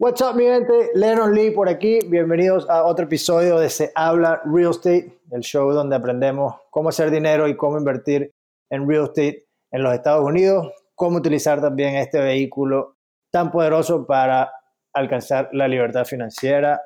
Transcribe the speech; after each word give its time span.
What's 0.00 0.22
up, 0.22 0.34
mi 0.34 0.44
gente? 0.44 0.90
Lennon 0.94 1.34
Lee 1.34 1.50
por 1.50 1.68
aquí. 1.68 2.00
Bienvenidos 2.08 2.68
a 2.68 2.84
otro 2.84 3.04
episodio 3.04 3.58
de 3.58 3.68
Se 3.68 3.92
Habla 3.94 4.40
Real 4.46 4.70
Estate, 4.70 5.20
el 5.30 5.42
show 5.42 5.70
donde 5.70 5.94
aprendemos 5.94 6.54
cómo 6.70 6.88
hacer 6.88 7.10
dinero 7.10 7.46
y 7.46 7.56
cómo 7.56 7.78
invertir 7.78 8.32
en 8.70 8.88
real 8.88 9.04
estate 9.04 9.46
en 9.70 9.82
los 9.82 9.94
Estados 9.94 10.24
Unidos, 10.24 10.72
cómo 10.94 11.18
utilizar 11.18 11.60
también 11.60 11.96
este 11.96 12.20
vehículo 12.20 12.96
tan 13.30 13.50
poderoso 13.50 14.06
para 14.06 14.50
alcanzar 14.94 15.50
la 15.52 15.68
libertad 15.68 16.04
financiera. 16.04 16.80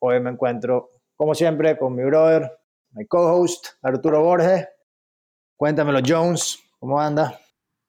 Hoy 0.00 0.20
me 0.20 0.30
encuentro, 0.30 0.90
como 1.16 1.34
siempre, 1.34 1.78
con 1.78 1.94
mi 1.94 2.04
brother, 2.04 2.50
mi 2.92 3.06
co-host, 3.06 3.66
Arturo 3.82 4.22
Borges. 4.22 4.66
Cuéntamelo, 5.56 6.00
Jones, 6.06 6.58
¿cómo 6.78 7.00
anda? 7.00 7.38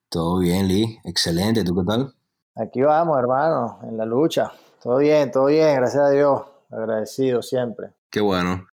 Todo 0.09 0.40
bien, 0.40 0.68
Lee. 0.68 0.99
Excelente. 1.04 1.63
¿Tú 1.63 1.76
qué 1.76 1.84
tal? 1.85 2.13
Aquí 2.55 2.82
vamos, 2.82 3.18
hermano, 3.18 3.80
en 3.84 3.98
la 3.98 4.05
lucha. 4.05 4.52
Todo 4.82 4.98
bien, 4.98 5.32
todo 5.32 5.48
bien, 5.48 5.76
gracias 5.76 6.04
a 6.04 6.09
Dios. 6.09 6.41
Agradecido 6.70 7.41
siempre. 7.41 7.94
Qué 8.09 8.22
bueno. 8.22 8.68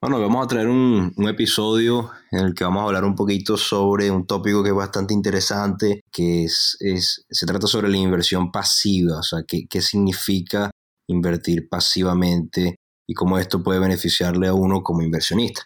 Bueno, 0.00 0.20
vamos 0.20 0.44
a 0.44 0.48
traer 0.48 0.68
un, 0.68 1.14
episodio 1.28 2.10
en 2.30 2.40
el 2.40 2.54
que 2.54 2.64
vamos 2.64 2.82
a 2.82 2.86
hablar 2.86 3.04
un 3.04 3.14
poquito 3.14 3.56
sobre 3.56 4.10
un 4.10 4.26
tópico 4.26 4.62
que 4.62 4.68
es 4.68 4.74
bastante 4.74 5.14
interesante, 5.14 6.02
que 6.12 6.44
es, 6.44 6.76
es 6.80 7.24
se 7.30 7.46
trata 7.46 7.66
sobre 7.66 7.88
la 7.88 7.96
inversión 7.96 8.52
pasiva, 8.52 9.20
o 9.20 9.22
sea, 9.22 9.44
qué, 9.48 9.62
qué 9.66 9.80
significa 9.80 10.70
invertir 11.08 11.70
pasivamente 11.70 12.76
y 13.06 13.14
cómo 13.14 13.38
esto 13.38 13.62
puede 13.62 13.80
beneficiarle 13.80 14.48
a 14.48 14.54
uno 14.54 14.82
como 14.82 15.02
inversionista. 15.02 15.62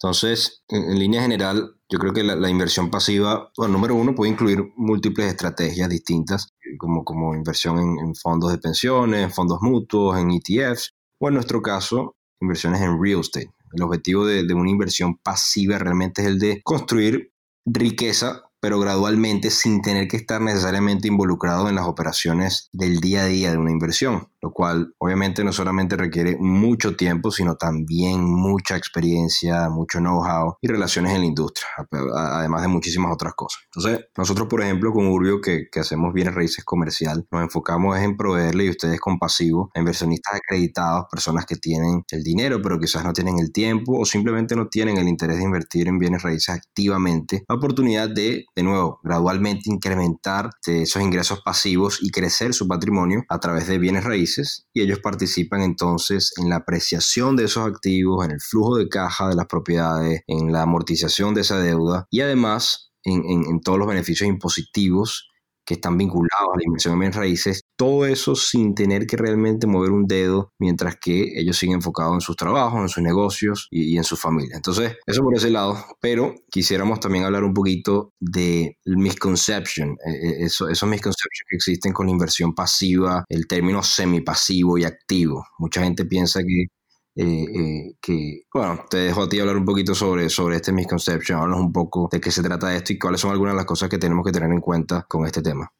Entonces, 0.00 0.64
en, 0.68 0.98
línea 0.98 1.22
general, 1.22 1.76
yo 1.88 1.98
creo 1.98 2.12
que 2.12 2.24
la, 2.24 2.50
inversión 2.50 2.90
pasiva, 2.90 3.52
bueno, 3.56 3.74
número 3.74 3.94
uno, 3.94 4.14
puede 4.14 4.32
incluir 4.32 4.72
múltiples 4.76 5.28
estrategias 5.28 5.88
distintas, 5.88 6.48
como, 6.78 7.04
como 7.04 7.34
inversión 7.34 7.78
en, 7.78 8.14
fondos 8.16 8.50
de 8.50 8.58
pensiones, 8.58 9.22
en 9.22 9.30
fondos 9.30 9.58
mutuos, 9.60 10.18
en 10.18 10.30
ETFs, 10.32 10.94
o 11.20 11.28
en 11.28 11.34
nuestro 11.34 11.62
caso, 11.62 12.16
inversiones 12.40 12.80
en 12.80 13.00
real 13.00 13.20
estate. 13.20 13.52
El 13.74 13.82
objetivo 13.84 14.26
de, 14.26 14.44
de 14.44 14.54
una 14.54 14.70
inversión 14.70 15.18
pasiva 15.18 15.78
realmente 15.78 16.22
es 16.22 16.28
el 16.28 16.38
de 16.38 16.60
construir 16.64 17.32
riqueza 17.64 18.42
pero 18.62 18.78
gradualmente 18.78 19.50
sin 19.50 19.82
tener 19.82 20.06
que 20.06 20.16
estar 20.16 20.40
necesariamente 20.40 21.08
involucrado 21.08 21.68
en 21.68 21.74
las 21.74 21.86
operaciones 21.86 22.68
del 22.72 23.00
día 23.00 23.22
a 23.22 23.26
día 23.26 23.50
de 23.50 23.58
una 23.58 23.72
inversión, 23.72 24.28
lo 24.42 24.52
cual 24.52 24.92
obviamente 24.98 25.44
no 25.44 25.52
solamente 25.52 25.96
requiere 25.96 26.36
mucho 26.38 26.96
tiempo, 26.96 27.30
sino 27.30 27.54
también 27.54 28.22
mucha 28.24 28.76
experiencia, 28.76 29.68
mucho 29.70 29.98
know-how 29.98 30.56
y 30.60 30.68
relaciones 30.68 31.14
en 31.14 31.20
la 31.20 31.26
industria, 31.26 31.68
además 32.14 32.62
de 32.62 32.68
muchísimas 32.68 33.12
otras 33.12 33.34
cosas. 33.34 33.62
Entonces, 33.74 34.06
nosotros, 34.16 34.48
por 34.48 34.62
ejemplo, 34.62 34.92
con 34.92 35.06
Urbio, 35.06 35.40
que, 35.40 35.68
hacemos 35.80 36.12
bienes 36.12 36.34
raíces 36.34 36.64
comercial, 36.64 37.26
nos 37.30 37.42
enfocamos 37.42 37.98
en 37.98 38.16
proveerle 38.16 38.66
y 38.66 38.70
ustedes 38.70 39.00
compasivos 39.00 39.70
a 39.74 39.80
inversionistas 39.80 40.34
acreditados, 40.34 41.06
personas 41.10 41.44
que 41.44 41.56
tienen 41.56 42.04
el 42.10 42.22
dinero, 42.22 42.60
pero 42.62 42.78
quizás 42.78 43.04
no 43.04 43.12
tienen 43.12 43.38
el 43.38 43.52
tiempo 43.52 43.98
o 43.98 44.04
simplemente 44.04 44.54
no 44.54 44.68
tienen 44.68 44.96
el 44.96 45.08
interés 45.08 45.38
de 45.38 45.44
invertir 45.44 45.88
en 45.88 45.98
bienes 45.98 46.22
raíces 46.22 46.50
activamente, 46.50 47.44
la 47.48 47.56
oportunidad 47.56 48.08
de 48.08 48.44
de 48.54 48.62
nuevo, 48.62 49.00
gradualmente 49.02 49.70
incrementar 49.70 50.50
esos 50.66 51.02
ingresos 51.02 51.40
pasivos 51.44 51.98
y 52.02 52.10
crecer 52.10 52.54
su 52.54 52.68
patrimonio 52.68 53.24
a 53.28 53.38
través 53.38 53.66
de 53.66 53.78
bienes 53.78 54.04
raíces 54.04 54.31
y 54.72 54.82
ellos 54.82 54.98
participan 55.00 55.62
entonces 55.62 56.32
en 56.36 56.48
la 56.48 56.56
apreciación 56.56 57.36
de 57.36 57.44
esos 57.44 57.66
activos, 57.66 58.24
en 58.24 58.32
el 58.32 58.40
flujo 58.40 58.76
de 58.76 58.88
caja 58.88 59.28
de 59.28 59.34
las 59.34 59.46
propiedades, 59.46 60.22
en 60.26 60.52
la 60.52 60.62
amortización 60.62 61.34
de 61.34 61.42
esa 61.42 61.58
deuda 61.58 62.06
y 62.10 62.20
además 62.20 62.92
en, 63.04 63.24
en 63.26 63.60
todos 63.60 63.78
los 63.78 63.88
beneficios 63.88 64.28
impositivos 64.28 65.28
que 65.64 65.74
están 65.74 65.96
vinculados 65.96 66.48
a 66.54 66.56
la 66.56 66.64
inversión 66.64 66.94
en 66.94 67.00
bienes 67.00 67.16
raíces, 67.16 67.61
todo 67.76 68.06
eso 68.06 68.34
sin 68.34 68.74
tener 68.74 69.06
que 69.06 69.16
realmente 69.16 69.66
mover 69.66 69.90
un 69.90 70.06
dedo 70.06 70.52
mientras 70.58 70.96
que 70.96 71.38
ellos 71.38 71.56
siguen 71.56 71.76
enfocados 71.76 72.14
en 72.14 72.20
sus 72.20 72.36
trabajos, 72.36 72.80
en 72.80 72.88
sus 72.88 73.02
negocios 73.02 73.68
y, 73.70 73.96
en 73.96 74.04
su 74.04 74.16
familia. 74.16 74.56
Entonces, 74.56 74.96
eso 75.06 75.22
por 75.22 75.34
ese 75.34 75.50
lado, 75.50 75.76
pero 76.00 76.34
quisiéramos 76.50 77.00
también 77.00 77.24
hablar 77.24 77.44
un 77.44 77.54
poquito 77.54 78.12
de 78.20 78.76
misconception, 78.84 79.90
eh, 80.06 80.10
eh, 80.10 80.36
eso, 80.40 80.68
esos 80.68 80.88
misconceptions 80.88 81.44
que 81.48 81.56
existen 81.56 81.92
con 81.92 82.06
la 82.06 82.12
inversión 82.12 82.54
pasiva, 82.54 83.24
el 83.28 83.46
término 83.46 83.82
semipasivo 83.82 84.78
y 84.78 84.84
activo. 84.84 85.44
Mucha 85.58 85.82
gente 85.82 86.04
piensa 86.04 86.40
que 86.40 86.66
eh, 87.14 87.94
que, 88.00 88.44
bueno, 88.52 88.84
te 88.88 88.96
dejo 88.96 89.22
a 89.22 89.28
ti 89.28 89.38
hablar 89.38 89.56
un 89.58 89.66
poquito 89.66 89.94
sobre, 89.94 90.30
sobre 90.30 90.56
este 90.56 90.72
misconception, 90.72 91.38
háblanos 91.38 91.60
un 91.60 91.72
poco 91.72 92.08
de 92.10 92.20
qué 92.20 92.30
se 92.30 92.42
trata 92.42 92.74
esto 92.74 92.94
y 92.94 92.98
cuáles 92.98 93.20
son 93.20 93.32
algunas 93.32 93.52
de 93.52 93.58
las 93.58 93.66
cosas 93.66 93.90
que 93.90 93.98
tenemos 93.98 94.24
que 94.24 94.32
tener 94.32 94.50
en 94.50 94.60
cuenta 94.60 95.04
con 95.08 95.26
este 95.26 95.42
tema. 95.42 95.70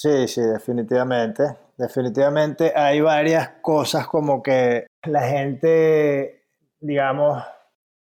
Sí, 0.00 0.28
sí, 0.28 0.40
definitivamente. 0.42 1.42
Definitivamente 1.76 2.72
hay 2.72 3.00
varias 3.00 3.48
cosas 3.60 4.06
como 4.06 4.40
que 4.40 4.86
la 5.02 5.22
gente, 5.26 6.44
digamos, 6.78 7.42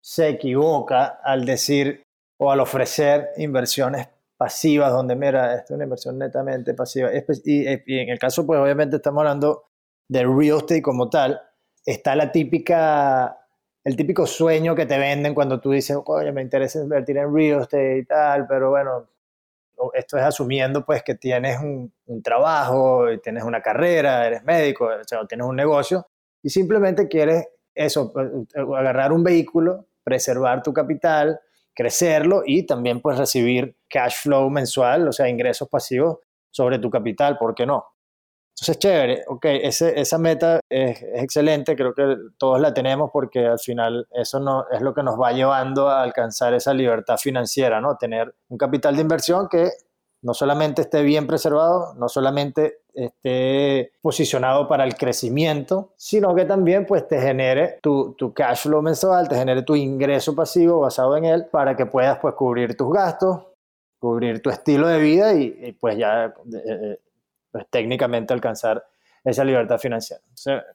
se 0.02 0.28
equivoca 0.28 1.20
al 1.24 1.46
decir 1.46 2.02
o 2.38 2.52
al 2.52 2.60
ofrecer 2.60 3.30
inversiones 3.38 4.08
pasivas, 4.36 4.92
donde 4.92 5.16
mira, 5.16 5.54
esto 5.54 5.72
es 5.72 5.76
una 5.76 5.84
inversión 5.84 6.18
netamente 6.18 6.74
pasiva. 6.74 7.08
Y, 7.14 7.66
y 7.86 7.98
en 7.98 8.10
el 8.10 8.18
caso, 8.18 8.46
pues 8.46 8.60
obviamente 8.60 8.96
estamos 8.96 9.20
hablando 9.20 9.64
de 10.06 10.22
real 10.22 10.58
estate 10.58 10.82
como 10.82 11.08
tal, 11.08 11.40
está 11.86 12.14
la 12.14 12.30
típica, 12.30 13.38
el 13.84 13.96
típico 13.96 14.26
sueño 14.26 14.74
que 14.74 14.84
te 14.84 14.98
venden 14.98 15.34
cuando 15.34 15.60
tú 15.62 15.70
dices, 15.70 15.96
oye, 16.04 16.30
me 16.30 16.42
interesa 16.42 16.78
invertir 16.78 17.16
en 17.16 17.34
real 17.34 17.62
estate 17.62 17.98
y 18.00 18.04
tal, 18.04 18.46
pero 18.46 18.68
bueno, 18.68 19.15
esto 19.94 20.16
es 20.16 20.22
asumiendo 20.22 20.84
pues 20.84 21.02
que 21.02 21.14
tienes 21.14 21.58
un, 21.60 21.92
trabajo, 22.22 23.04
tienes 23.22 23.44
una 23.44 23.60
carrera, 23.60 24.26
eres 24.26 24.42
médico, 24.44 24.86
o 24.86 25.04
sea, 25.04 25.26
tienes 25.26 25.46
un 25.46 25.56
negocio 25.56 26.06
y 26.42 26.50
simplemente 26.50 27.08
quieres 27.08 27.48
eso, 27.74 28.12
agarrar 28.76 29.12
un 29.12 29.22
vehículo, 29.22 29.86
preservar 30.02 30.62
tu 30.62 30.72
capital, 30.72 31.40
crecerlo 31.74 32.42
y 32.46 32.64
también 32.64 33.00
pues 33.00 33.18
recibir 33.18 33.76
cash 33.88 34.22
flow 34.22 34.48
mensual, 34.48 35.08
o 35.08 35.12
sea, 35.12 35.28
ingresos 35.28 35.68
pasivos 35.68 36.18
sobre 36.50 36.78
tu 36.78 36.88
capital, 36.88 37.36
¿por 37.36 37.54
qué 37.54 37.66
no? 37.66 37.84
Entonces, 38.58 38.78
chévere, 38.78 39.22
ok, 39.28 39.44
ese, 39.44 40.00
esa 40.00 40.16
meta 40.16 40.60
es, 40.70 41.02
excelente, 41.14 41.76
creo 41.76 41.92
que 41.92 42.16
todos 42.38 42.58
la 42.58 42.72
tenemos 42.72 43.10
porque 43.12 43.46
al 43.46 43.58
final 43.58 44.08
eso 44.12 44.40
no, 44.40 44.64
es 44.70 44.80
lo 44.80 44.94
que 44.94 45.02
nos 45.02 45.20
va 45.20 45.32
llevando 45.32 45.90
a 45.90 46.02
alcanzar 46.02 46.54
esa 46.54 46.72
libertad 46.72 47.18
financiera, 47.18 47.82
¿no? 47.82 47.98
Tener 47.98 48.34
un 48.48 48.56
capital 48.56 48.96
de 48.96 49.02
inversión 49.02 49.48
que 49.50 49.72
no 50.22 50.32
solamente 50.32 50.80
esté 50.82 51.02
bien 51.02 51.26
preservado, 51.26 51.94
no 51.96 52.08
solamente 52.08 52.78
esté 52.94 53.92
posicionado 54.00 54.66
para 54.66 54.84
el 54.84 54.96
crecimiento, 54.96 55.92
sino 55.98 56.34
que 56.34 56.46
también 56.46 56.86
pues 56.86 57.06
te 57.06 57.20
genere 57.20 57.78
tu, 57.82 58.14
tu, 58.14 58.32
cash 58.32 58.62
flow 58.62 58.80
mensual, 58.80 59.28
te 59.28 59.36
genere 59.36 59.62
tu 59.62 59.76
ingreso 59.76 60.34
pasivo 60.34 60.80
basado 60.80 61.14
en 61.18 61.26
él 61.26 61.46
para 61.52 61.76
que 61.76 61.84
puedas 61.84 62.18
pues 62.20 62.34
cubrir 62.34 62.74
tus 62.74 62.90
gastos, 62.90 63.40
cubrir 64.00 64.40
tu 64.40 64.48
estilo 64.48 64.88
de 64.88 64.98
vida 64.98 65.34
y, 65.34 65.72
pues 65.78 65.98
ya 65.98 66.24
eh, 66.26 66.32
eh, 66.66 66.98
pues, 67.56 67.66
técnicamente 67.70 68.34
alcanzar 68.34 68.84
esa 69.24 69.42
libertad 69.42 69.78
financiera. 69.78 70.22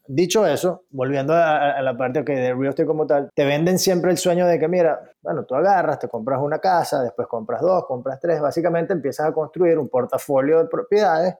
dicho 0.07 0.47
eso, 0.47 0.85
volviendo 0.89 1.31
a, 1.33 1.79
la 1.79 1.95
parte 1.95 2.25
que 2.25 2.33
de 2.33 2.53
real 2.53 2.69
estate 2.69 2.87
como 2.87 3.05
tal, 3.05 3.29
te 3.35 3.45
venden 3.45 3.77
siempre 3.77 4.09
el 4.09 4.17
sueño 4.17 4.47
de 4.47 4.57
que, 4.57 4.67
mira, 4.67 4.99
bueno, 5.21 5.45
tú 5.45 5.53
agarras, 5.53 5.99
te 5.99 6.09
compras 6.09 6.41
una 6.41 6.57
casa, 6.57 7.03
después 7.03 7.27
compras 7.27 7.61
dos, 7.61 7.85
compras 7.85 8.19
tres, 8.19 8.41
básicamente 8.41 8.93
empiezas 8.93 9.27
a 9.27 9.31
construir 9.31 9.77
un 9.77 9.89
portafolio 9.89 10.57
de 10.57 10.65
propiedades 10.65 11.35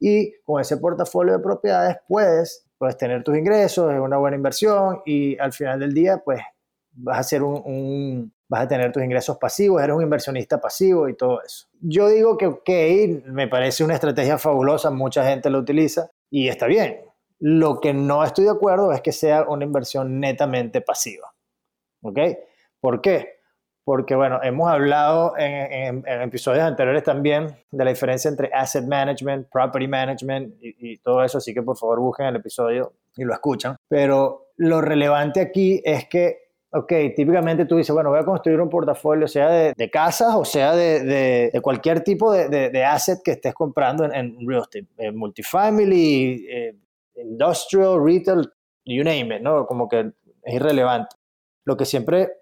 y 0.00 0.32
con 0.42 0.60
ese 0.60 0.78
portafolio 0.78 1.34
de 1.34 1.38
propiedades 1.38 1.98
puedes, 2.08 2.66
puedes 2.76 2.96
tener 2.96 3.22
tus 3.22 3.38
ingresos, 3.38 3.94
es 3.94 4.00
una 4.00 4.16
buena 4.16 4.36
inversión 4.36 5.00
y 5.06 5.38
al 5.38 5.52
final 5.52 5.78
del 5.78 5.94
día, 5.94 6.20
pues 6.24 6.40
vas 6.90 7.20
a 7.20 7.22
ser 7.22 7.44
un, 7.44 8.32
vas 8.52 8.64
a 8.64 8.68
tener 8.68 8.92
tus 8.92 9.02
ingresos 9.02 9.38
pasivos, 9.38 9.82
eres 9.82 9.96
un 9.96 10.02
inversionista 10.02 10.60
pasivo 10.60 11.08
y 11.08 11.16
todo 11.16 11.42
eso. 11.42 11.68
Yo 11.80 12.08
digo 12.08 12.36
que, 12.36 12.46
ok, 12.46 12.68
me 13.24 13.48
parece 13.48 13.82
una 13.82 13.94
estrategia 13.94 14.36
fabulosa, 14.36 14.90
mucha 14.90 15.24
gente 15.24 15.48
lo 15.48 15.58
utiliza 15.58 16.10
y 16.30 16.48
está 16.48 16.66
bien. 16.66 17.00
Lo 17.40 17.80
que 17.80 17.94
no 17.94 18.22
estoy 18.22 18.44
de 18.44 18.50
acuerdo 18.50 18.92
es 18.92 19.00
que 19.00 19.10
sea 19.10 19.44
una 19.44 19.64
inversión 19.64 20.20
netamente 20.20 20.82
pasiva. 20.82 21.32
¿Ok? 22.02 22.18
¿Por 22.78 23.00
qué? 23.00 23.40
Porque, 23.84 24.14
bueno, 24.14 24.38
hemos 24.42 24.70
hablado 24.70 25.32
en, 25.38 26.04
episodios 26.06 26.64
anteriores 26.64 27.04
también 27.04 27.56
de 27.70 27.84
la 27.86 27.90
diferencia 27.90 28.28
entre 28.28 28.50
asset 28.52 28.84
management, 28.84 29.48
property 29.50 29.88
management 29.88 30.56
y, 30.60 30.92
y 30.92 30.98
todo 30.98 31.24
eso, 31.24 31.38
así 31.38 31.54
que 31.54 31.62
por 31.62 31.78
favor 31.78 32.00
busquen 32.00 32.26
el 32.26 32.36
episodio 32.36 32.92
y 33.16 33.24
lo 33.24 33.32
escuchan. 33.32 33.76
Pero 33.88 34.48
lo 34.58 34.82
relevante 34.82 35.40
aquí 35.40 35.80
es 35.86 36.06
que 36.06 36.41
Ok, 36.74 36.90
típicamente 37.14 37.66
tú 37.66 37.76
dices, 37.76 37.92
bueno, 37.92 38.08
voy 38.08 38.20
a 38.20 38.24
construir 38.24 38.58
un 38.58 38.70
portafolio, 38.70 39.28
sea 39.28 39.74
de, 39.76 39.90
casas 39.90 40.34
o 40.34 40.42
sea 40.42 40.74
de, 40.74 41.52
cualquier 41.62 42.02
tipo 42.02 42.32
de, 42.32 42.84
asset 42.84 43.20
que 43.22 43.32
estés 43.32 43.52
comprando 43.52 44.06
en, 44.06 44.34
real 44.48 44.62
estate, 44.62 44.86
eh, 44.96 45.12
multifamily, 45.12 46.46
eh, 46.48 46.74
industrial, 47.16 48.02
retail, 48.02 48.50
you 48.86 49.04
name 49.04 49.36
it, 49.36 49.42
¿no? 49.42 49.66
Como 49.66 49.86
que 49.86 50.12
es 50.42 50.54
irrelevante. 50.54 51.14
lo 51.66 51.76
que 51.76 51.84
siempre 51.84 52.32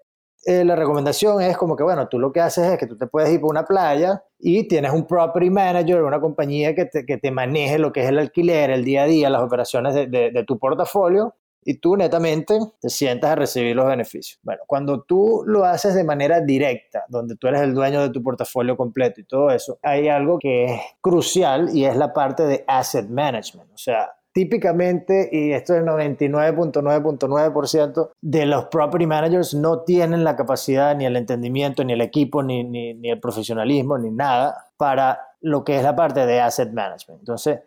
eh, 0.47 0.65
la 0.65 0.77
recomendación 0.77 1.43
es 1.43 1.56
como 1.56 1.75
que, 1.75 1.82
bueno, 1.82 2.06
tú 2.06 2.21
lo 2.21 2.32
que 2.32 2.41
haces 2.41 2.67
es 2.71 2.79
que 2.79 2.87
tú 2.87 2.97
te 2.97 3.09
puedes 3.09 3.31
ir 3.31 3.41
por 3.41 3.50
una 3.50 3.65
playa 3.65 4.23
y 4.38 4.69
tienes 4.69 4.93
un 4.93 5.09
property 5.09 5.50
manager, 5.50 6.05
una 6.05 6.21
compañía 6.21 6.73
que 6.77 6.85
te, 6.85 7.05
que 7.05 7.19
te 7.19 7.32
maneje 7.32 7.81
lo 7.81 7.93
que 7.93 8.05
es 8.05 8.09
el 8.09 8.19
alquiler, 8.21 8.71
el 8.71 8.85
día 8.85 9.03
a 9.03 9.06
día, 9.06 9.29
las 9.29 9.43
operaciones 9.43 9.93
de, 9.93 10.06
de 10.06 10.44
tu 10.44 10.56
portafolio 10.56 11.35
y 11.65 11.75
tú 11.75 11.97
netamente 11.97 12.59
te 12.81 12.89
sientas 12.89 13.31
a 13.31 13.35
recibir 13.35 13.77
los 13.77 13.87
beneficios. 13.87 14.39
Bueno, 14.43 14.62
cuando 14.67 15.03
tú 15.03 15.43
lo 15.47 15.65
haces 15.65 15.95
de 15.95 16.05
manera 16.05 16.41
directa, 16.41 17.05
donde 17.09 17.37
tú 17.37 17.49
eres 17.49 17.61
el 17.61 17.75
dueño 17.75 18.03
de 18.03 18.11
tu 18.11 18.23
portafolio 18.23 18.77
completo 18.77 19.21
y 19.21 19.25
todo 19.25 19.51
eso, 19.51 19.79
hay 19.83 20.09
algo 20.09 20.39
que 20.39 20.65
es 20.65 20.81
crucial 21.01 21.71
y 21.75 21.85
es 21.85 21.97
la 21.97 22.12
parte 22.12 22.45
de 22.45 22.65
asset 22.67 23.09
management. 23.09 23.71
O 23.73 23.79
sea, 23.79 24.11
típicamente, 24.33 25.29
y 25.31 25.53
esto 25.53 25.75
es 25.75 25.81
el 25.81 25.87
99.9.9% 25.87 28.11
de 28.21 28.47
los 28.47 28.65
property 28.67 29.06
managers 29.06 29.55
no 29.55 29.81
tienen 29.81 30.23
la 30.25 30.37
capacidad, 30.37 30.97
ni 30.97 31.05
el 31.05 31.17
entendimiento, 31.17 31.83
ni 31.85 31.95
el 31.95 32.01
equipo, 32.01 32.43
ni, 32.43 32.65
ni, 32.65 32.95
ni, 32.95 33.11
el 33.11 33.21
profesionalismo, 33.21 33.99
ni 33.99 34.11
nada 34.11 34.67
para 34.77 35.21
lo 35.41 35.65
que 35.65 35.77
es 35.77 35.83
la 35.83 35.97
parte 35.97 36.27
de 36.27 36.41
asset 36.41 36.73
management. 36.73 37.21
Entonces, 37.21 37.61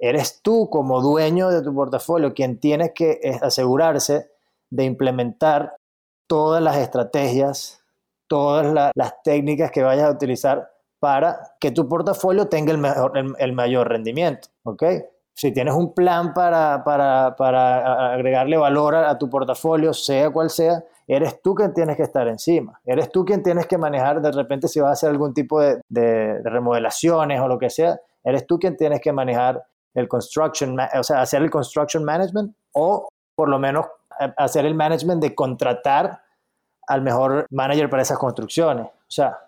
eres 0.00 0.40
tú 0.42 0.68
como 0.70 1.00
dueño 1.00 1.50
de 1.50 1.62
tu 1.62 1.74
portafolio 1.74 2.34
quien 2.34 2.58
tienes 2.58 2.92
que 2.94 3.20
eh, 3.22 3.38
asegurarse 3.42 4.30
de 4.70 4.84
implementar 4.84 5.76
todas 6.26 6.62
las 6.62 6.76
estrategias, 6.78 7.84
todas 8.26 8.92
las 8.94 9.22
técnicas 9.22 9.70
que 9.70 9.82
vayas 9.82 10.06
a 10.06 10.12
utilizar 10.12 10.70
para 10.98 11.54
que 11.60 11.70
tu 11.70 11.88
portafolio 11.88 12.48
tenga 12.48 12.72
el, 12.72 12.78
mejor, 12.78 13.12
el, 13.38 13.52
mayor 13.52 13.88
rendimiento. 13.88 14.48
¿ok? 14.64 14.84
si 15.40 15.52
tienes 15.52 15.72
un 15.74 15.94
plan 15.94 16.34
para, 16.34 16.84
para, 16.84 18.12
agregarle 18.12 18.58
valor 18.58 18.94
a, 18.94 19.16
tu 19.16 19.30
portafolio, 19.30 19.94
sea 19.94 20.28
cual 20.28 20.50
sea, 20.50 20.84
eres 21.06 21.40
tú 21.40 21.54
quien 21.54 21.72
tienes 21.72 21.96
que 21.96 22.02
estar 22.02 22.28
encima. 22.28 22.78
Eres 22.84 23.10
tú 23.10 23.24
quien 23.24 23.42
tienes 23.42 23.66
que 23.66 23.78
manejar 23.78 24.20
de 24.20 24.32
repente 24.32 24.68
si 24.68 24.80
vas 24.80 24.90
a 24.90 24.92
hacer 24.92 25.08
algún 25.08 25.32
tipo 25.32 25.58
de, 25.58 25.80
de, 25.88 26.42
remodelaciones 26.42 27.40
o 27.40 27.48
lo 27.48 27.58
que 27.58 27.70
sea, 27.70 27.98
eres 28.22 28.46
tú 28.46 28.58
quien 28.58 28.76
tienes 28.76 29.00
que 29.00 29.14
manejar 29.14 29.64
el 29.94 30.08
construction, 30.08 30.78
o 30.80 31.02
sea, 31.02 31.20
hacer 31.20 31.42
el 31.42 31.50
construction 31.50 32.04
management 32.04 32.54
o 32.72 33.08
por 33.34 33.48
lo 33.48 33.58
menos 33.58 33.86
eh, 34.20 34.32
hacer 34.36 34.66
el 34.66 34.74
management 34.74 35.22
de 35.22 35.34
contratar 35.34 36.22
al 36.86 37.02
mejor 37.02 37.46
manager 37.50 37.88
para 37.88 38.02
esas 38.02 38.18
construcciones. 38.18 38.86
O 38.86 39.10
sea, 39.10 39.38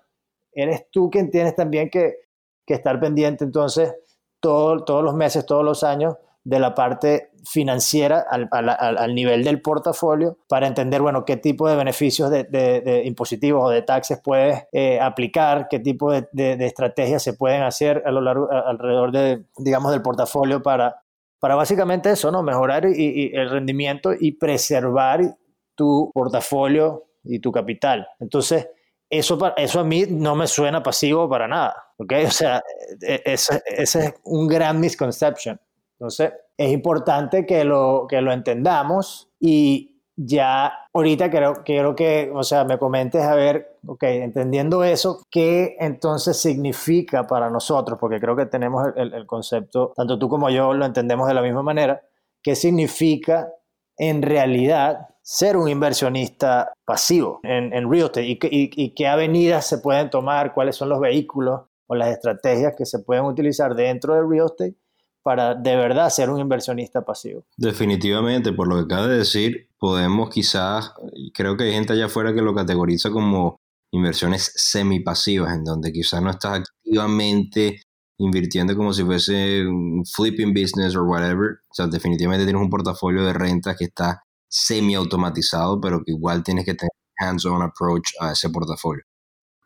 eres 0.52 0.90
tú 0.90 1.10
quien 1.10 1.30
tienes 1.30 1.54
también 1.54 1.90
que, 1.90 2.28
que 2.66 2.74
estar 2.74 2.98
pendiente 3.00 3.44
entonces 3.44 3.94
todos 4.40 5.04
los 5.04 5.14
meses, 5.14 5.46
todos 5.46 5.64
los 5.64 5.84
años, 5.84 6.16
de 6.44 6.58
la 6.58 6.74
parte 6.74 7.30
financiera 7.44 8.24
al, 8.30 9.14
nivel 9.14 9.42
del 9.44 9.60
portafolio 9.60 10.38
para 10.48 10.66
entender, 10.66 11.02
bueno, 11.02 11.24
qué 11.24 11.36
tipo 11.36 11.68
de 11.68 11.76
beneficios 11.76 12.30
de, 12.30 13.02
impositivos 13.04 13.64
o 13.64 13.70
de 13.70 13.82
taxes 13.82 14.20
puedes 14.22 14.64
eh, 14.72 15.00
aplicar, 15.00 15.68
qué 15.68 15.80
tipo 15.80 16.12
de, 16.12 16.56
estrategias 16.60 17.22
se 17.22 17.34
pueden 17.34 17.62
hacer 17.62 18.02
a 18.06 18.10
lo 18.10 18.20
largo, 18.20 18.50
alrededor 18.50 19.12
de, 19.12 19.44
digamos, 19.58 19.92
del 19.92 20.02
portafolio 20.02 20.62
para, 20.62 21.02
para 21.40 21.56
básicamente 21.56 22.10
eso, 22.10 22.30
¿no? 22.30 22.42
Mejorar 22.42 22.86
y, 22.86 23.32
el 23.34 23.50
rendimiento 23.50 24.12
y 24.18 24.32
preservar 24.32 25.36
tu 25.74 26.10
portafolio 26.14 27.06
y 27.24 27.40
tu 27.40 27.50
capital. 27.50 28.06
Entonces, 28.20 28.68
eso, 29.10 29.38
eso 29.56 29.80
a 29.80 29.84
mí 29.84 30.04
no 30.08 30.36
me 30.36 30.46
suena 30.46 30.82
pasivo 30.82 31.28
para 31.28 31.48
nada, 31.48 31.74
¿ok? 31.98 32.12
O 32.26 32.30
sea, 32.30 32.62
e, 33.00 33.14
e, 33.14 33.22
ese, 33.24 33.62
ese 33.66 33.98
es 34.06 34.14
un 34.24 34.46
gran 34.46 34.78
misconception. 34.80 35.60
Entonces, 35.98 36.32
es 36.64 36.72
importante 36.72 37.46
que 37.46 37.64
lo, 37.64 38.06
que 38.08 38.20
lo 38.20 38.32
entendamos 38.32 39.30
y 39.40 40.00
ya 40.14 40.72
ahorita 40.92 41.30
creo, 41.30 41.62
quiero 41.64 41.94
que, 41.96 42.30
o 42.34 42.42
sea, 42.42 42.64
me 42.64 42.78
comentes 42.78 43.22
a 43.22 43.34
ver, 43.34 43.78
ok, 43.86 44.02
entendiendo 44.04 44.84
eso, 44.84 45.22
¿qué 45.30 45.76
entonces 45.80 46.36
significa 46.36 47.26
para 47.26 47.50
nosotros? 47.50 47.98
Porque 47.98 48.20
creo 48.20 48.36
que 48.36 48.46
tenemos 48.46 48.88
el, 48.96 49.14
el 49.14 49.26
concepto, 49.26 49.92
tanto 49.96 50.18
tú 50.18 50.28
como 50.28 50.50
yo 50.50 50.74
lo 50.74 50.84
entendemos 50.84 51.28
de 51.28 51.34
la 51.34 51.42
misma 51.42 51.62
manera, 51.62 52.02
¿qué 52.42 52.54
significa 52.54 53.48
en 53.96 54.22
realidad 54.22 55.08
ser 55.22 55.56
un 55.56 55.68
inversionista 55.68 56.72
pasivo 56.84 57.40
en, 57.44 57.70
real 57.90 58.06
estate 58.06 58.38
y, 58.50 58.94
qué 58.94 59.06
avenidas 59.06 59.66
se 59.66 59.78
pueden 59.78 60.10
tomar, 60.10 60.52
cuáles 60.52 60.76
son 60.76 60.88
los 60.88 61.00
vehículos 61.00 61.62
o 61.86 61.94
las 61.94 62.08
estrategias 62.08 62.74
que 62.76 62.84
se 62.84 62.98
pueden 62.98 63.24
utilizar 63.24 63.74
dentro 63.74 64.14
de 64.14 64.22
real 64.22 64.46
estate 64.46 64.74
para 65.22 65.54
de 65.54 65.76
verdad 65.76 66.10
ser 66.10 66.30
un 66.30 66.40
inversionista 66.40 67.04
pasivo. 67.04 67.44
Definitivamente, 67.56 68.52
por 68.52 68.68
lo 68.68 68.76
que 68.76 68.82
acaba 68.94 69.08
de 69.08 69.18
decir, 69.18 69.68
podemos 69.78 70.30
quizás, 70.30 70.92
creo 71.34 71.56
que 71.56 71.64
hay 71.64 71.72
gente 71.72 71.92
allá 71.92 72.06
afuera 72.06 72.34
que 72.34 72.42
lo 72.42 72.54
categoriza 72.54 73.10
como 73.10 73.60
inversiones 73.92 74.52
semipasivas, 74.56 75.54
en 75.54 75.64
donde 75.64 75.92
quizás 75.92 76.22
no 76.22 76.30
estás 76.30 76.60
activamente 76.60 77.82
invirtiendo 78.18 78.76
como 78.76 78.92
si 78.92 79.02
fuese 79.04 79.66
un 79.66 80.04
flipping 80.04 80.54
business 80.54 80.96
o 80.96 81.04
whatever. 81.04 81.58
O 81.70 81.74
sea, 81.74 81.86
definitivamente 81.86 82.44
tienes 82.44 82.62
un 82.62 82.70
portafolio 82.70 83.24
de 83.24 83.32
rentas 83.32 83.76
que 83.76 83.84
está 83.84 84.22
semi-automatizado, 84.48 85.80
pero 85.80 86.02
que 86.04 86.12
igual 86.12 86.42
tienes 86.42 86.64
que 86.64 86.74
tener 86.74 86.90
hands-on 87.18 87.62
approach 87.62 88.10
a 88.20 88.32
ese 88.32 88.50
portafolio. 88.50 89.02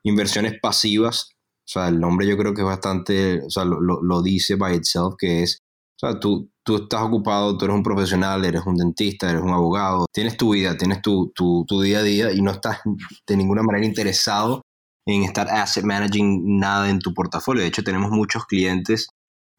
Inversiones 0.04 0.54
pasivas, 0.60 1.35
o 1.66 1.68
sea, 1.68 1.88
el 1.88 1.98
nombre 1.98 2.28
yo 2.28 2.36
creo 2.36 2.54
que 2.54 2.60
es 2.60 2.66
bastante, 2.66 3.42
o 3.42 3.50
sea, 3.50 3.64
lo, 3.64 3.80
lo, 3.80 4.22
dice 4.22 4.54
by 4.54 4.76
itself, 4.76 5.16
que 5.18 5.42
es, 5.42 5.58
o 6.00 6.06
sea, 6.06 6.20
tú, 6.20 6.48
tú 6.62 6.76
estás 6.76 7.02
ocupado, 7.02 7.58
tú 7.58 7.64
eres 7.64 7.76
un 7.76 7.82
profesional, 7.82 8.44
eres 8.44 8.64
un 8.66 8.76
dentista, 8.76 9.28
eres 9.28 9.42
un 9.42 9.50
abogado, 9.50 10.06
tienes 10.12 10.36
tu 10.36 10.52
vida, 10.54 10.76
tienes 10.76 11.02
tu, 11.02 11.32
tu, 11.34 11.64
tu 11.66 11.80
día 11.80 11.98
a 11.98 12.02
día 12.04 12.32
y 12.32 12.40
no 12.40 12.52
estás 12.52 12.78
de 13.26 13.36
ninguna 13.36 13.64
manera 13.64 13.84
interesado 13.84 14.62
en 15.08 15.24
estar 15.24 15.48
asset 15.48 15.84
managing 15.84 16.58
nada 16.60 16.88
en 16.88 17.00
tu 17.00 17.12
portafolio. 17.12 17.62
De 17.62 17.68
hecho, 17.68 17.82
tenemos 17.82 18.12
muchos 18.12 18.46
clientes 18.46 19.08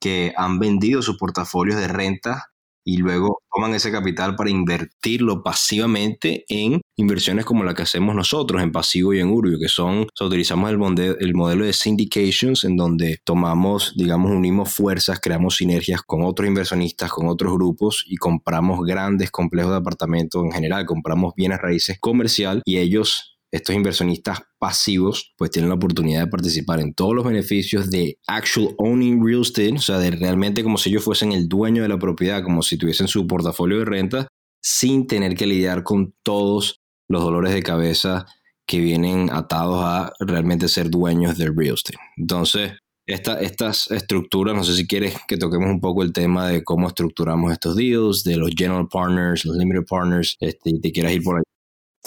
que 0.01 0.33
han 0.37 0.59
vendido 0.59 1.01
sus 1.01 1.17
portafolios 1.17 1.77
de 1.77 1.89
renta 1.89 2.45
y 2.87 2.97
luego 2.97 3.41
toman 3.53 3.75
ese 3.75 3.91
capital 3.91 4.37
para 4.37 4.49
invertirlo 4.49 5.43
pasivamente 5.43 6.45
en 6.47 6.79
inversiones 6.95 7.43
como 7.43 7.65
la 7.65 7.73
que 7.73 7.81
hacemos 7.81 8.15
nosotros 8.15 8.63
en 8.63 8.71
pasivo 8.71 9.13
y 9.13 9.19
en 9.19 9.29
Urbio, 9.29 9.59
que 9.59 9.67
son, 9.67 10.07
utilizamos 10.21 10.71
el, 10.71 11.17
el 11.19 11.35
modelo 11.35 11.65
de 11.65 11.73
syndications 11.73 12.63
en 12.63 12.77
donde 12.77 13.17
tomamos, 13.25 13.93
digamos, 13.97 14.31
unimos 14.31 14.73
fuerzas, 14.73 15.19
creamos 15.19 15.57
sinergias 15.57 16.01
con 16.01 16.23
otros 16.23 16.47
inversionistas, 16.47 17.11
con 17.11 17.27
otros 17.27 17.53
grupos 17.55 18.05
y 18.07 18.15
compramos 18.15 18.79
grandes 18.85 19.31
complejos 19.31 19.71
de 19.71 19.77
apartamentos 19.77 20.45
en 20.45 20.53
general, 20.53 20.85
compramos 20.85 21.33
bienes 21.35 21.59
raíces 21.59 21.97
comercial 21.99 22.61
y 22.63 22.77
ellos 22.77 23.36
estos 23.51 23.75
inversionistas 23.75 24.39
pasivos 24.59 25.33
pues 25.37 25.51
tienen 25.51 25.69
la 25.69 25.75
oportunidad 25.75 26.21
de 26.21 26.27
participar 26.27 26.79
en 26.79 26.93
todos 26.93 27.15
los 27.15 27.25
beneficios 27.25 27.89
de 27.89 28.19
actual 28.27 28.75
owning 28.77 29.25
real 29.25 29.41
estate, 29.41 29.73
o 29.73 29.81
sea, 29.81 29.99
de 29.99 30.11
realmente 30.11 30.63
como 30.63 30.77
si 30.77 30.89
ellos 30.89 31.03
fuesen 31.03 31.31
el 31.31 31.47
dueño 31.47 31.81
de 31.81 31.89
la 31.89 31.99
propiedad, 31.99 32.43
como 32.43 32.61
si 32.61 32.77
tuviesen 32.77 33.07
su 33.07 33.25
portafolio 33.25 33.79
de 33.79 33.85
renta, 33.85 34.27
sin 34.61 35.07
tener 35.07 35.35
que 35.35 35.47
lidiar 35.47 35.83
con 35.83 36.13
todos 36.23 36.81
los 37.09 37.23
dolores 37.23 37.53
de 37.53 37.63
cabeza 37.63 38.25
que 38.67 38.79
vienen 38.79 39.29
atados 39.31 39.81
a 39.81 40.11
realmente 40.19 40.67
ser 40.67 40.89
dueños 40.89 41.37
del 41.37 41.55
real 41.55 41.75
estate. 41.75 41.97
Entonces, 42.17 42.73
esta, 43.05 43.39
estas 43.39 43.89
estructuras, 43.89 44.53
no 44.53 44.65
sé 44.65 44.75
si 44.75 44.85
quieres 44.85 45.15
que 45.29 45.37
toquemos 45.37 45.69
un 45.69 45.79
poco 45.79 46.03
el 46.03 46.11
tema 46.11 46.49
de 46.49 46.65
cómo 46.65 46.89
estructuramos 46.89 47.53
estos 47.53 47.77
deals, 47.77 48.25
de 48.25 48.35
los 48.35 48.51
general 48.53 48.89
partners, 48.89 49.45
los 49.45 49.55
limited 49.55 49.85
partners, 49.89 50.35
este, 50.41 50.77
te 50.81 50.91
quieras 50.91 51.13
ir 51.13 51.23
por 51.23 51.37
ahí. 51.37 51.43